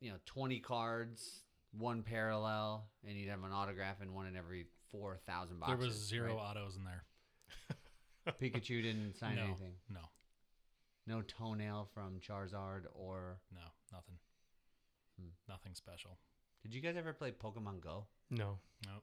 [0.00, 1.42] you know twenty cards,
[1.76, 5.78] one parallel, and you'd have an autograph in one in every four thousand boxes.
[5.78, 6.42] there was zero right?
[6.42, 7.04] autos in there.
[8.40, 9.72] Pikachu didn't sign no, anything.
[9.90, 10.00] no,
[11.06, 13.38] No toenail from Charizard or.
[13.52, 13.60] no,
[13.92, 14.16] nothing.
[15.20, 15.28] Hmm.
[15.48, 16.18] Nothing special.
[16.62, 18.06] Did you guys ever play Pokemon Go?
[18.30, 18.58] No.
[18.86, 19.02] Nope.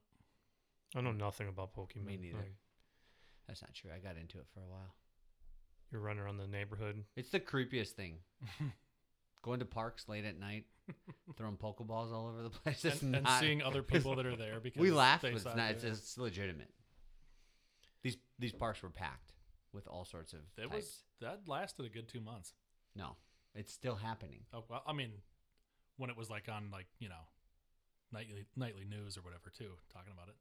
[0.96, 2.06] I know nothing about Pokemon.
[2.06, 2.38] Me neither.
[2.38, 2.54] Like,
[3.48, 3.92] That's not true.
[3.94, 4.96] I got into it for a while.
[5.92, 7.04] you're running around the neighborhood.
[7.18, 8.20] It's the creepiest thing.
[9.50, 10.66] Going to parks late at night,
[11.36, 12.86] throwing Pokeballs all over the place.
[12.86, 15.36] It's and, and not- seeing other people that are there because we laugh, they but
[15.38, 15.70] it's saw not.
[15.70, 15.76] you.
[15.76, 16.70] It's, it's legitimate.
[18.04, 19.34] These these parks were packed
[19.74, 20.76] with all sorts of That types.
[20.76, 22.54] was that lasted a good two months.
[22.96, 23.16] no,
[23.56, 24.42] it's still happening.
[24.54, 25.14] Oh well, I mean,
[25.98, 27.24] when it was like on like you know,
[28.14, 30.36] nightly nightly news or whatever too, talking about it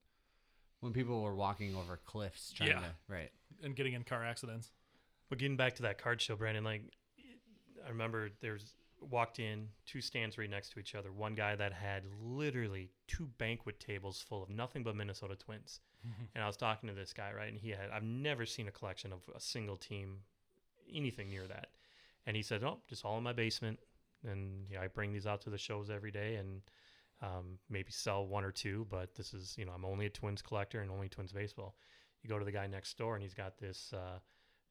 [0.80, 2.80] When people were walking over cliffs trying Yeah.
[2.80, 3.30] to right.
[3.62, 4.70] and getting in car accidents.
[5.30, 6.82] But getting back to that card show, Brandon, like
[7.86, 11.12] I remember there's walked in two stands right next to each other.
[11.12, 15.80] One guy that had literally two banquet tables full of nothing but Minnesota Twins.
[16.34, 17.48] and I was talking to this guy, right?
[17.48, 20.18] And he had I've never seen a collection of a single team,
[20.92, 21.68] anything near that.
[22.26, 23.78] And he said, "Oh, just all in my basement."
[24.24, 26.60] And yeah, I bring these out to the shows every day, and
[27.22, 28.86] um, maybe sell one or two.
[28.90, 31.76] But this is, you know, I'm only a Twins collector and only Twins baseball.
[32.22, 34.18] You go to the guy next door, and he's got this, uh,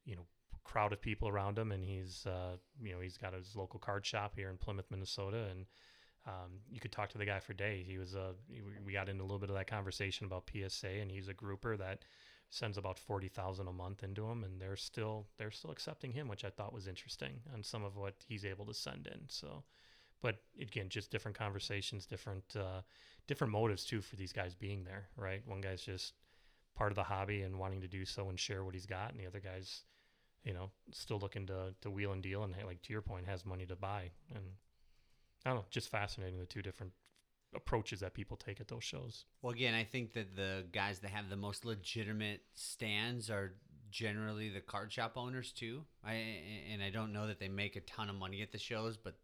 [0.04, 0.26] you know,
[0.68, 4.04] crowd of people around him, and he's, uh, you know, he's got his local card
[4.04, 5.66] shop here in Plymouth, Minnesota, and
[6.26, 7.86] um, you could talk to the guy for days.
[7.86, 8.34] He was a,
[8.84, 11.76] we got into a little bit of that conversation about PSA, and he's a grouper
[11.76, 12.04] that
[12.50, 16.28] sends about forty thousand a month into him, and they're still they're still accepting him,
[16.28, 19.20] which I thought was interesting on some of what he's able to send in.
[19.28, 19.64] So,
[20.20, 22.82] but again, just different conversations, different uh,
[23.26, 25.42] different motives too for these guys being there, right?
[25.46, 26.14] One guy's just
[26.74, 29.18] part of the hobby and wanting to do so and share what he's got, and
[29.18, 29.82] the other guy's,
[30.44, 33.44] you know, still looking to to wheel and deal, and like to your point, has
[33.44, 34.44] money to buy, and
[35.44, 36.92] I don't know, just fascinating the two different
[37.54, 39.24] approaches that people take at those shows.
[39.42, 43.54] Well, again, I think that the guys that have the most legitimate stands are
[43.90, 45.84] generally the card shop owners too.
[46.04, 46.12] I
[46.70, 49.14] and I don't know that they make a ton of money at the shows, but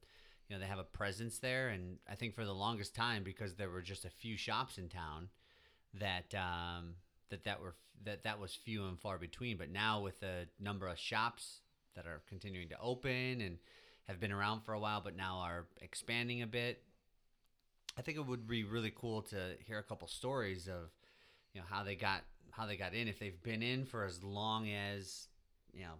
[0.49, 1.69] you know they have a presence there.
[1.69, 4.89] And I think for the longest time, because there were just a few shops in
[4.89, 5.29] town,
[5.95, 6.95] that um,
[7.31, 9.57] that that were that that was few and far between.
[9.57, 11.61] But now with the number of shops
[11.95, 13.59] that are continuing to open and
[14.05, 16.83] have been around for a while, but now are expanding a bit,
[17.97, 20.91] I think it would be really cool to hear a couple stories of,
[21.53, 23.09] you know, how they got how they got in.
[23.09, 25.29] If they've been in for as long as,
[25.73, 25.95] you know,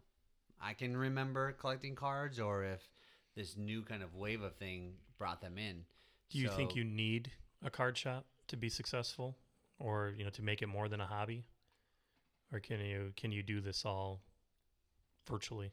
[0.61, 2.89] I can remember collecting cards or if
[3.35, 5.85] this new kind of wave of thing brought them in.
[6.31, 7.31] Do you think you need
[7.65, 9.37] a card shop to be successful,
[9.85, 11.45] or you know, to make it more than a hobby,
[12.53, 14.23] or can you can you do this all
[15.29, 15.73] virtually?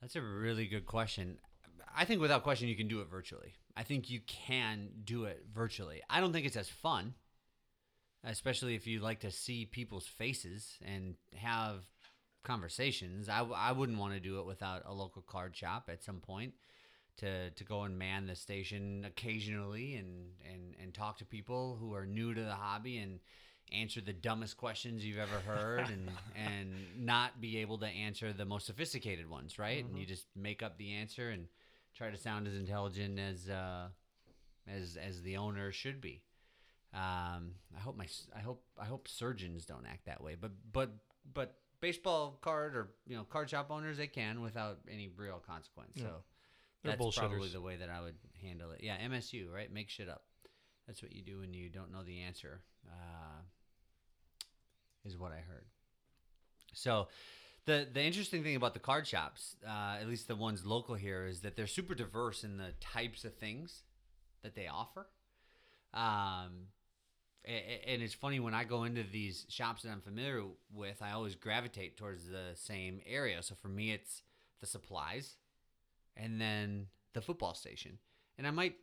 [0.00, 1.38] That's a really good question.
[1.96, 3.54] I think without question you can do it virtually.
[3.76, 6.02] I think you can do it virtually.
[6.10, 7.14] I don't think it's as fun,
[8.22, 11.84] especially if you like to see people's faces and have
[12.44, 13.28] conversations.
[13.28, 16.52] I, I wouldn't want to do it without a local card shop at some point
[17.18, 21.94] to, to go and man the station occasionally and, and, and talk to people who
[21.94, 23.20] are new to the hobby and
[23.72, 28.44] answer the dumbest questions you've ever heard and and not be able to answer the
[28.44, 29.84] most sophisticated ones, right?
[29.84, 31.46] And you just make up the answer and
[31.94, 33.88] try to sound as intelligent as uh,
[34.66, 36.22] as as the owner should be.
[36.94, 40.90] Um, I hope my I hope I hope surgeons don't act that way, but but
[41.34, 45.92] but baseball card or you know card shop owners they can without any real consequence.
[45.96, 46.06] Yeah.
[46.82, 48.80] They're that's probably the way that I would handle it.
[48.82, 49.72] Yeah, MSU, right?
[49.72, 50.22] Make shit up.
[50.86, 52.60] That's what you do when you don't know the answer.
[52.86, 53.42] Uh,
[55.04, 55.66] is what I heard.
[56.72, 57.08] So,
[57.66, 61.26] the the interesting thing about the card shops, uh, at least the ones local here,
[61.26, 63.82] is that they're super diverse in the types of things
[64.42, 65.08] that they offer.
[65.92, 66.68] Um,
[67.44, 71.34] and it's funny when I go into these shops that I'm familiar with, I always
[71.34, 73.42] gravitate towards the same area.
[73.42, 74.22] So for me, it's
[74.60, 75.36] the supplies,
[76.18, 77.98] and then the football station,
[78.36, 78.74] and I might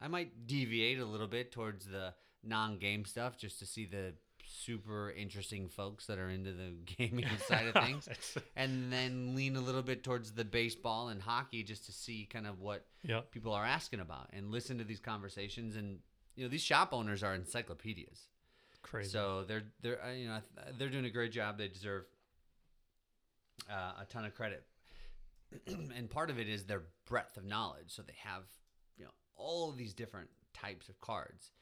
[0.00, 2.14] I might deviate a little bit towards the
[2.44, 4.14] non-game stuff just to see the
[4.50, 8.08] super interesting folks that are into the gaming side of things
[8.56, 12.46] and then lean a little bit towards the baseball and hockey just to see kind
[12.46, 13.30] of what Yep.
[13.30, 15.76] people are asking about and listen to these conversations.
[15.76, 15.98] And
[16.36, 18.28] you know these shop owners are encyclopedias.
[18.82, 19.10] Crazy.
[19.10, 20.38] so they're they're uh, you know
[20.78, 21.58] they're doing a great job.
[21.58, 22.04] They deserve
[23.70, 24.64] uh, a ton of credit
[25.96, 27.88] and part of it is their breadth of knowledge.
[27.88, 28.44] So they have
[28.96, 31.52] you know all of these different types of cards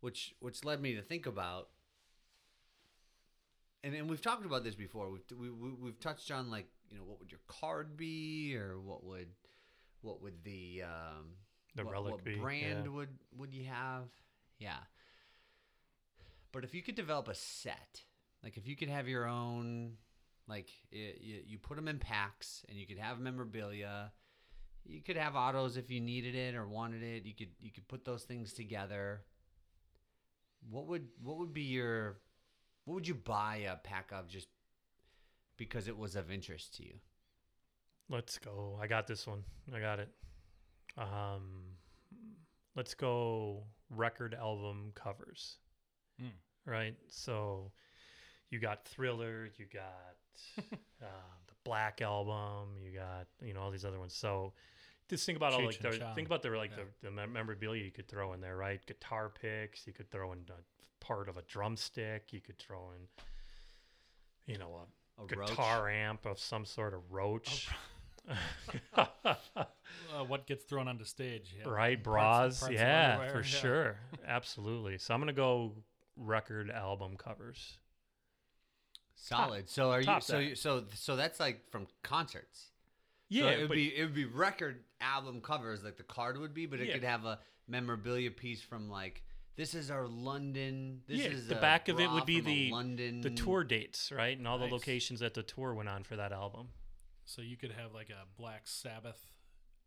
[0.00, 1.68] which which led me to think about
[3.84, 5.10] and, and we've talked about this before.
[5.10, 8.78] We've, we, we, we've touched on like you know what would your card be or
[8.80, 9.28] what would
[10.02, 11.36] what would the um
[11.74, 12.90] The what, relic what be, brand yeah.
[12.90, 14.04] would would you have?
[14.58, 14.78] Yeah.
[16.52, 18.02] But if you could develop a set
[18.44, 19.94] like if you could have your own
[20.48, 24.12] like you, you put them in packs and you could have memorabilia
[24.84, 27.86] you could have autos if you needed it or wanted it you could you could
[27.88, 29.22] put those things together
[30.70, 32.18] what would what would be your
[32.84, 34.48] what would you buy a pack of just
[35.56, 36.94] because it was of interest to you
[38.12, 38.78] Let's go.
[38.78, 39.42] I got this one.
[39.74, 40.10] I got it.
[40.98, 41.62] Um,
[42.76, 45.56] let's go record album covers.
[46.20, 46.26] Hmm.
[46.66, 46.94] Right.
[47.08, 47.72] So
[48.50, 50.16] you got Thriller, you got
[50.58, 50.62] uh,
[51.46, 54.14] the Black album, you got you know all these other ones.
[54.14, 54.52] So
[55.08, 56.14] just think about all like the, Chong.
[56.14, 56.84] think about the like Yeah.
[57.02, 58.84] the, the memorabilia you could throw in there, right?
[58.86, 63.06] Guitar picks, you could throw in a part of a drumstick, you could throw in
[64.52, 64.86] you know
[65.18, 65.48] a a roach?
[65.50, 67.68] guitar amp of some sort of roach.
[70.14, 71.54] Uh, what gets thrown onto stage?
[71.58, 71.68] yeah.
[71.68, 72.60] right, bras.
[72.60, 73.42] parts of yeah, for yeah.
[73.42, 73.96] sure.
[74.26, 74.98] Absolutely.
[74.98, 75.72] So I'm going to go
[76.16, 77.78] record album covers.
[79.22, 80.42] Solid so are you so that.
[80.44, 82.70] you, so so that's like from concerts
[83.28, 86.38] Yeah, so it would but be it would be record album covers like the card
[86.38, 86.94] would be, but it Yeah.
[86.94, 89.22] could have a memorabilia piece from like
[89.54, 91.02] this is our London.
[91.06, 94.10] This Yeah, is the a back of it would be the- London the tour dates,
[94.10, 94.36] right?
[94.36, 96.68] And all the locations that the tour went on for that album.
[97.24, 99.20] So you could have like a Black Sabbath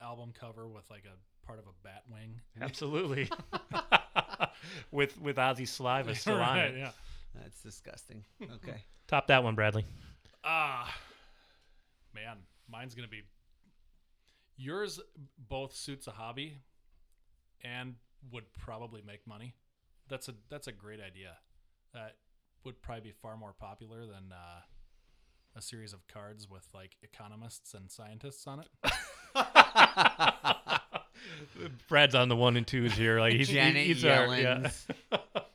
[0.01, 2.39] album cover with like a part of a bat wing.
[2.61, 3.29] Absolutely.
[4.91, 6.75] with with Ozzy saliva still on it.
[6.77, 6.91] Yeah.
[7.41, 8.23] That's disgusting.
[8.41, 9.85] Okay, Top that one, Bradley.
[10.43, 10.93] Ah,
[12.13, 12.37] man,
[12.69, 13.23] mine's gonna be.
[14.57, 14.99] Yours
[15.49, 16.57] both suits a hobby,
[17.63, 17.95] and
[18.31, 19.53] would probably make money.
[20.09, 21.35] That's a that's a great idea.
[21.93, 22.15] That
[22.63, 24.61] would probably be far more popular than uh,
[25.55, 28.67] a series of cards with like economists and scientists on it.
[31.89, 33.19] Brad's on the one and twos here.
[33.19, 34.69] Like he's, Janet he's our- yeah.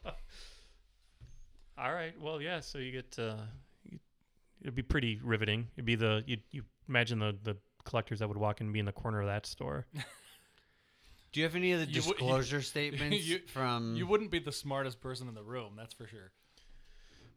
[1.80, 1.88] Yellen's.
[1.88, 2.20] All right.
[2.20, 2.60] Well, yeah.
[2.60, 3.36] So you get uh,
[3.90, 3.98] you-
[4.62, 5.68] it'd be pretty riveting.
[5.76, 8.80] It'd be the you you imagine the the collectors that would walk in and be
[8.80, 9.86] in the corner of that store.
[11.32, 13.94] Do you have any of the You would- you- disclosure statements you- from?
[13.96, 16.32] You wouldn't be the smartest person in the room, that's for sure.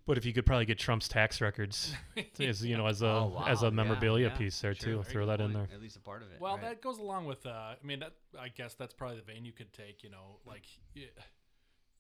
[0.06, 1.94] But if you could probably get Trump's tax records,
[2.40, 5.04] as you know, as a Oh, wow, as a memorabilia yeah, piece there sure, too.
[5.04, 5.70] Throw good that in there.
[5.74, 6.42] At least a part of it.
[6.42, 6.62] Well, right.
[6.64, 7.46] that goes along with.
[7.46, 10.04] Uh, I mean, that, I guess that's probably the vein you could take.
[10.04, 10.64] You know, like
[10.94, 11.04] y-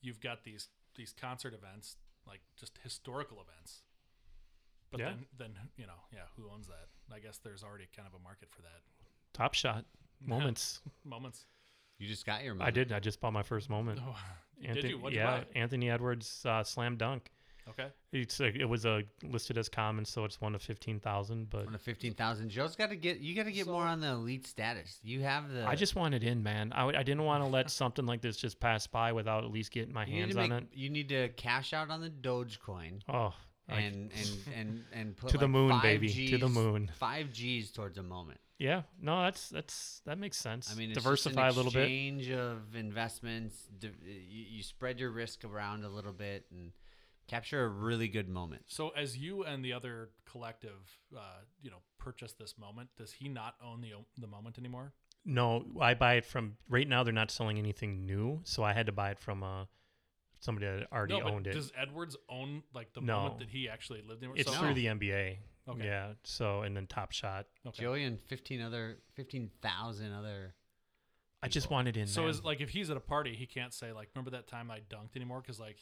[0.01, 1.95] you've got these these concert events,
[2.27, 3.81] like just historical events,
[4.91, 5.09] But Yeah.
[5.09, 6.87] then, then you know, yeah, who owns that?
[7.11, 8.81] I guess there's already kind of a market for that.
[9.33, 9.85] Top Shot
[10.21, 10.81] moments.
[11.03, 11.45] Moments.
[11.97, 12.53] You just got your.
[12.53, 12.61] Moment.
[12.67, 12.89] I Moment.
[12.89, 12.95] did.
[12.95, 13.99] I just bought my first moment.
[14.05, 14.15] Oh,
[14.63, 14.99] Anthony, did you?
[14.99, 15.59] What'd yeah, you buy?
[15.59, 17.31] Anthony Edwards uh, slam dunk.
[17.69, 17.87] Okay.
[18.11, 21.49] It's a, it was a listed as common, so it's one of fifteen thousand.
[21.49, 22.49] But One of fifteen thousand.
[22.49, 23.19] Joe's got to get.
[23.19, 24.99] You got to get more on the elite status.
[25.03, 25.65] You have the.
[25.65, 26.73] I just wanted in, man.
[26.73, 29.51] I, w- I didn't want to let something like this just pass by without at
[29.51, 30.67] least getting my You hands to on it.
[30.73, 33.33] You need to cash out on the Dogecoin Oh,
[33.69, 36.91] I- and and and and put to the moon, baby, G's, to the moon.
[36.99, 38.39] Five G's towards a moment.
[38.59, 40.69] Yeah, no, that's that's that makes sense.
[40.71, 41.83] I mean, it's diversify just a little bit.
[41.83, 43.55] exchange of investments.
[43.79, 46.71] Di- you, you spread your risk around a little bit and
[47.27, 48.63] capture a really good moment.
[48.67, 53.29] So as you and the other collective, uh, you know, purchase this moment, does he
[53.29, 54.93] not own the the moment anymore?
[55.25, 57.03] No, I buy it from right now.
[57.03, 59.65] They're not selling anything new, so I had to buy it from uh
[60.39, 61.53] somebody that already no, but owned it.
[61.53, 63.17] does Edwards own like the No.
[63.17, 64.31] moment that he actually lived in?
[64.35, 65.37] It's so, through the NBA.
[65.69, 65.85] Okay.
[65.85, 66.13] Yeah.
[66.23, 67.47] So and then Top Shot.
[67.65, 67.83] Okay.
[67.83, 70.55] Joey and fifteen other, fifteen thousand other.
[71.41, 72.07] I just wanted in.
[72.07, 72.29] So man.
[72.29, 74.79] is like if he's at a party, he can't say like, "Remember that time I
[74.79, 75.77] dunked anymore?" Because like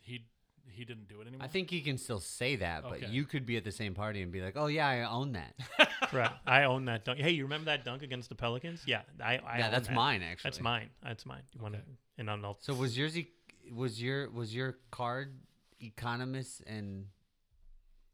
[0.00, 0.26] he
[0.70, 1.44] he didn't do it anymore.
[1.44, 3.06] I think he can still say that, but Okay.
[3.08, 5.54] you could be at the same party and be like, "Oh yeah, I own that."
[6.10, 6.34] Correct.
[6.46, 7.18] I own that dunk.
[7.18, 8.82] Hey, you remember that dunk against the Pelicans?
[8.86, 9.38] Yeah, I.
[9.38, 9.94] I yeah, own that's that.
[9.94, 10.48] mine actually.
[10.50, 10.90] That's mine.
[11.02, 11.42] That's mine.
[11.54, 11.80] You want to?
[11.80, 11.88] Okay.
[12.18, 13.16] And I'll, I'll So was yours?
[13.16, 13.30] e-
[13.74, 15.38] Was your was your card
[15.80, 17.06] economist and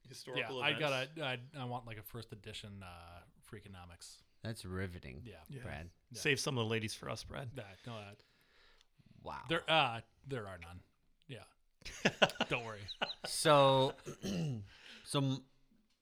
[0.09, 0.59] Historical?
[0.59, 4.17] yeah, I got a I, I want like a first edition uh, Freakonomics.
[4.43, 5.23] that's riveting.
[5.25, 5.63] Yeah, Yeah.
[5.63, 5.89] Brad.
[6.11, 6.21] Yeah.
[6.21, 7.49] Save some of the ladies for us, Brad.
[7.55, 8.17] that no that
[9.23, 9.39] Wow.
[9.49, 10.81] there uh there are none.
[12.49, 12.79] Don't worry.
[13.27, 13.93] so
[15.05, 15.23] so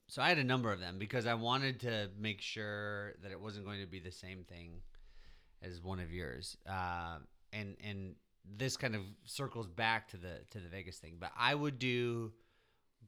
[0.09, 3.41] so I had a number of them because I wanted to make sure that it
[3.41, 4.83] wasn't going to be the same thing
[5.63, 6.57] as one of yours.
[6.69, 7.19] Uh,
[7.53, 8.15] and and
[8.57, 12.33] this kind of circles back to the to the Vegas thing, but I would do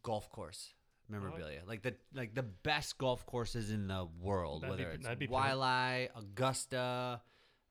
[0.03, 0.75] golf course
[1.09, 5.05] memorabilia, like the like the best golf courses in the world, That'd be- whether it's
[5.05, 7.21] that'd be Waialae, Augusta,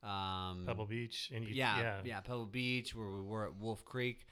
[0.03, 1.31] um, Pebble Beach.
[1.33, 1.97] And you, yeah, yeah.
[2.03, 4.25] yeah, Pebble Beach, where we were at Wolf Creek.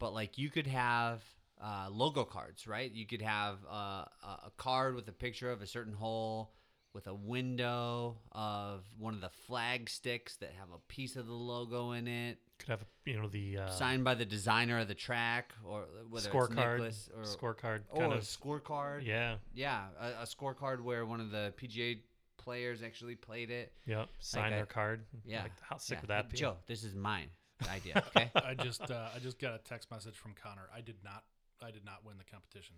[0.00, 1.22] But like, you could have
[1.62, 2.90] uh, logo cards, right?
[2.90, 6.52] You could have uh, a card with a picture of a certain hole,
[6.94, 11.32] with a window of one of the flag sticks that have a piece of the
[11.34, 14.94] logo in it, Could have you know the uh, signed by the designer of the
[14.94, 16.78] track, or whether scorecard.
[16.78, 17.80] Nicklaus or Scorecard.
[17.90, 18.22] or Kind a of.
[18.22, 19.06] scorecard.
[19.06, 19.36] Yeah.
[19.54, 21.98] yeah, a, a scorecard where one of the PGA
[22.38, 23.72] players actually played it.
[23.86, 24.08] Yep.
[24.18, 25.04] Sign I- their card.
[25.26, 26.00] Yeah, Like, how sick yeah.
[26.00, 26.38] would that be?
[26.38, 27.28] Joe, this is mine
[27.68, 28.02] idea.
[28.08, 28.30] Okay.
[28.36, 30.68] I just uh, I just got a text message from Connor.
[30.74, 31.24] I did not
[31.62, 32.76] I did not win the competition.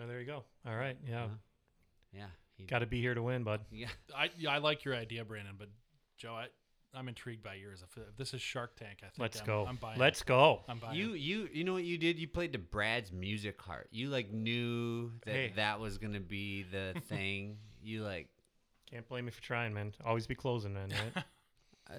[0.00, 0.44] Oh, there you go.
[0.66, 0.96] All right.
[1.08, 1.24] Yeah.
[1.24, 1.34] Uh-huh.
[2.12, 2.26] Yeah.
[2.68, 3.60] Got to be here to win, bud.
[3.70, 3.88] yeah.
[4.16, 5.68] I yeah, I like your idea, Brandon, but
[6.16, 6.46] Joe, I
[6.94, 7.82] I'm intrigued by yours.
[7.86, 9.66] If, if this is Shark Tank, I think Let's I'm, go.
[9.68, 9.98] I'm buying.
[9.98, 10.26] Let's it.
[10.26, 10.62] go.
[10.68, 10.96] I'm buying.
[10.96, 12.18] You you you know what you did?
[12.18, 13.88] You played to Brad's music heart.
[13.90, 15.52] You like knew that Hey.
[15.56, 17.58] that was gonna be the thing.
[17.82, 18.28] You like
[18.90, 19.92] Can't blame me for trying, man.
[20.04, 20.88] Always be closing, man.
[20.90, 21.24] Right?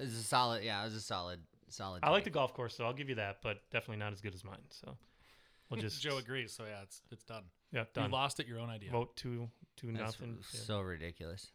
[0.00, 0.64] was a solid.
[0.64, 1.40] Yeah, it was a solid
[1.72, 2.00] solid.
[2.02, 4.34] I like the golf course, so I'll give you that, but definitely not as good
[4.34, 4.58] as mine.
[4.70, 4.96] So
[5.70, 6.52] we'll just Joe agrees.
[6.52, 7.44] So yeah, it's it's done.
[7.72, 8.10] Yeah, You done.
[8.10, 8.90] lost at your own idea.
[8.90, 10.38] Vote two two That's nothing.
[10.54, 10.60] Yeah.
[10.60, 11.50] so ridiculous.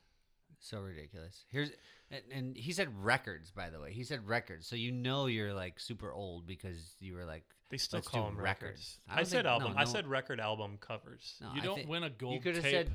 [0.59, 1.43] So ridiculous.
[1.49, 1.71] Here's
[2.11, 3.91] and, and he said records by the way.
[3.93, 4.67] He said records.
[4.67, 8.29] So you know you're like super old because you were like They still Let's call
[8.29, 8.99] do them records.
[8.99, 8.99] records.
[9.09, 9.73] I I, said think- no, album.
[9.77, 11.35] I said record album covers.
[11.41, 12.71] no, you I don't think- win a gold You could have tape.
[12.87, 12.91] said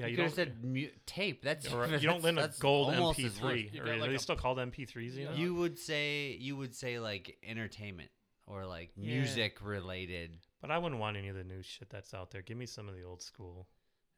[0.00, 0.26] Yeah, you, you could don't.
[0.26, 1.42] have said mu- tape.
[1.42, 3.42] That's or you don't lend a gold MP3.
[3.42, 3.74] worth.
[3.74, 5.14] You Or are like they a- still called MP3s?
[5.14, 5.32] You know?
[5.32, 8.10] You would say you would say like entertainment
[8.46, 9.14] or like Yeah.
[9.16, 10.38] music related.
[10.60, 12.42] but I wouldn't want any of the new shit that's out there.
[12.42, 13.66] Give me some of the old school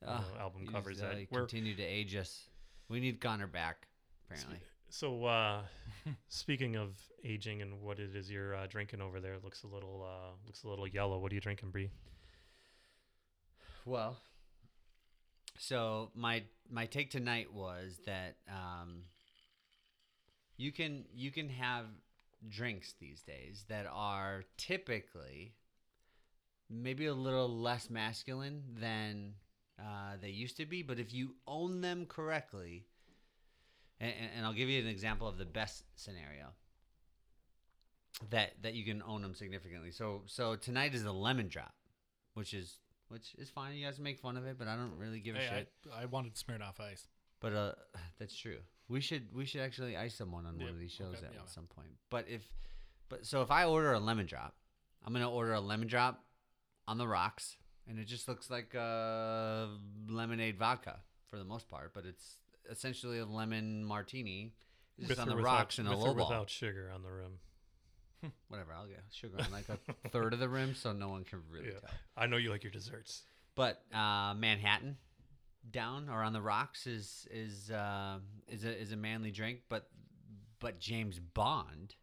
[0.00, 2.48] you know, album covers uh, that we're continue to age us.
[2.88, 3.86] We need Connor back.
[4.26, 4.58] Apparently,
[4.88, 5.62] So, uh,
[6.28, 10.02] speaking of aging and what it is you're uh, drinking over there, looks a little
[10.04, 11.18] uh, looks a little yellow.
[11.18, 11.90] What are you drinking, Bree?
[13.84, 14.16] well.
[15.62, 19.04] So my my take tonight was that um,
[20.56, 21.84] you can you can have
[22.48, 25.54] drinks these days that are typically
[26.68, 29.34] maybe a little less masculine than
[29.78, 32.86] uh, they used to be, but if you own them correctly,
[34.00, 36.46] and, and I'll give you an example of the best scenario
[38.30, 39.92] that that you can own them significantly.
[39.92, 41.74] So so tonight is the lemon drop,
[42.34, 42.80] which is
[43.12, 43.74] which is fine.
[43.76, 45.68] You guys make fun of it, but I don't really give a Hey, shit.
[45.94, 47.06] I, I wanted Smirnoff Ice.
[47.40, 47.72] But uh,
[48.18, 48.58] that's true.
[48.88, 51.32] We should we should actually ice someone on one Yeah, of these shows okay, at
[51.34, 51.40] yeah.
[51.46, 51.88] some point.
[52.10, 52.42] But if
[53.08, 54.54] but so if I order a lemon drop,
[55.04, 56.24] I'm gonna order a lemon drop
[56.88, 57.56] on the rocks,
[57.88, 59.66] and it just looks like uh,
[60.08, 61.00] lemonade vodka
[61.30, 61.92] for the most part.
[61.94, 62.36] But it's
[62.70, 64.52] essentially a lemon martini,
[64.98, 66.28] just With on or the without- rocks and a with low or ball.
[66.28, 67.38] without sugar on the rim.
[68.48, 71.42] Whatever, I'll get sugar on like a third of the rim, so no one can
[71.50, 71.80] really Yeah.
[71.80, 71.90] tell.
[72.16, 73.22] I know you like your desserts.
[73.54, 74.96] But uh, Manhattan
[75.70, 78.18] down or on the rocks is is uh,
[78.48, 79.60] is a is a manly drink.
[79.68, 79.88] But
[80.58, 81.94] but James Bond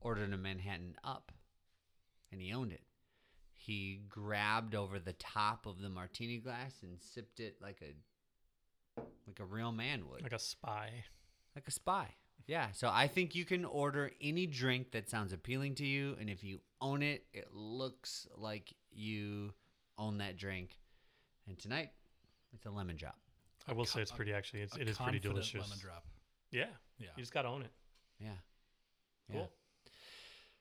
[0.00, 1.32] ordered a Manhattan up,
[2.32, 2.82] and he owned it.
[3.52, 7.94] He grabbed over the top of the martini glass and sipped it like a
[9.26, 11.04] like a real man would, Like a spy.
[11.54, 12.14] like a spy.
[12.46, 16.30] Yeah, so I think you can order any drink that sounds appealing to you, and
[16.30, 19.52] if you own it, it looks like you
[19.98, 20.78] own that drink.
[21.46, 21.90] And tonight,
[22.54, 23.16] it's a lemon drop.
[23.66, 24.62] I will co- say it's pretty actually.
[24.62, 25.60] It's, A it is pretty confident delicious.
[25.60, 26.04] Lemon drop.
[26.50, 26.66] Yeah.
[26.98, 27.08] Yeah.
[27.16, 27.70] You just got to own it.
[28.18, 28.30] Yeah.
[29.30, 29.50] Cool.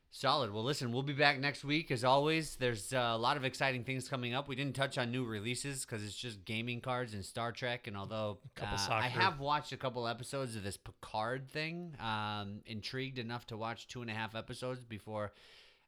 [0.09, 0.53] Solid.
[0.53, 2.55] Well, listen, we'll be back next week as always.
[2.55, 4.47] There's uh, a lot of exciting things coming up.
[4.47, 7.87] We didn't touch on new releases because it's just gaming cards and Star Trek.
[7.87, 13.19] And although uh, I have watched a couple episodes of this Picard thing, um, intrigued
[13.19, 15.33] enough to watch two and a half episodes before.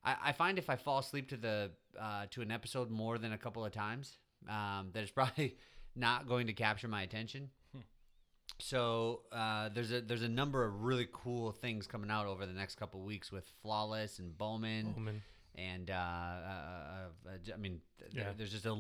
[0.03, 3.33] I, I find if I fall asleep to the uh, to an episode more than
[3.33, 4.17] a couple of times,
[4.47, 5.55] um, that it's probably
[5.95, 7.49] not going to capture my attention.
[8.59, 12.53] So uh, there's a there's a number of really cool things coming out over the
[12.53, 15.21] next couple weeks with Flawless and Bowman Omen.
[15.55, 18.33] and uh, uh, uh, uh, mean th- Yeah.
[18.37, 18.71] there's just a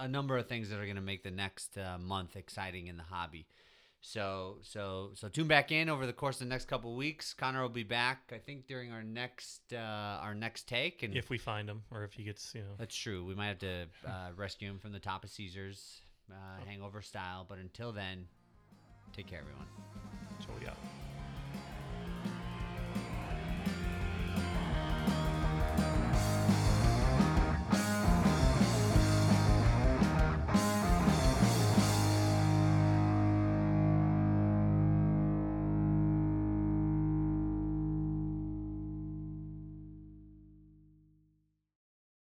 [0.00, 2.96] a number of things that are going to make the next uh, month exciting in
[2.96, 3.46] the hobby.
[4.02, 7.34] So so so tune back in over the course of the next couple weeks.
[7.34, 9.76] Connor will be back I think during our next uh,
[10.22, 12.74] our next take and If we find him or if he gets, you know.
[12.78, 13.24] that's true.
[13.24, 17.46] We might have to uh, rescue him from the top of Caesars, uh, hangover style.
[17.48, 18.28] But until then,
[19.16, 19.66] take care, everyone.
[20.68, 21.05] Out.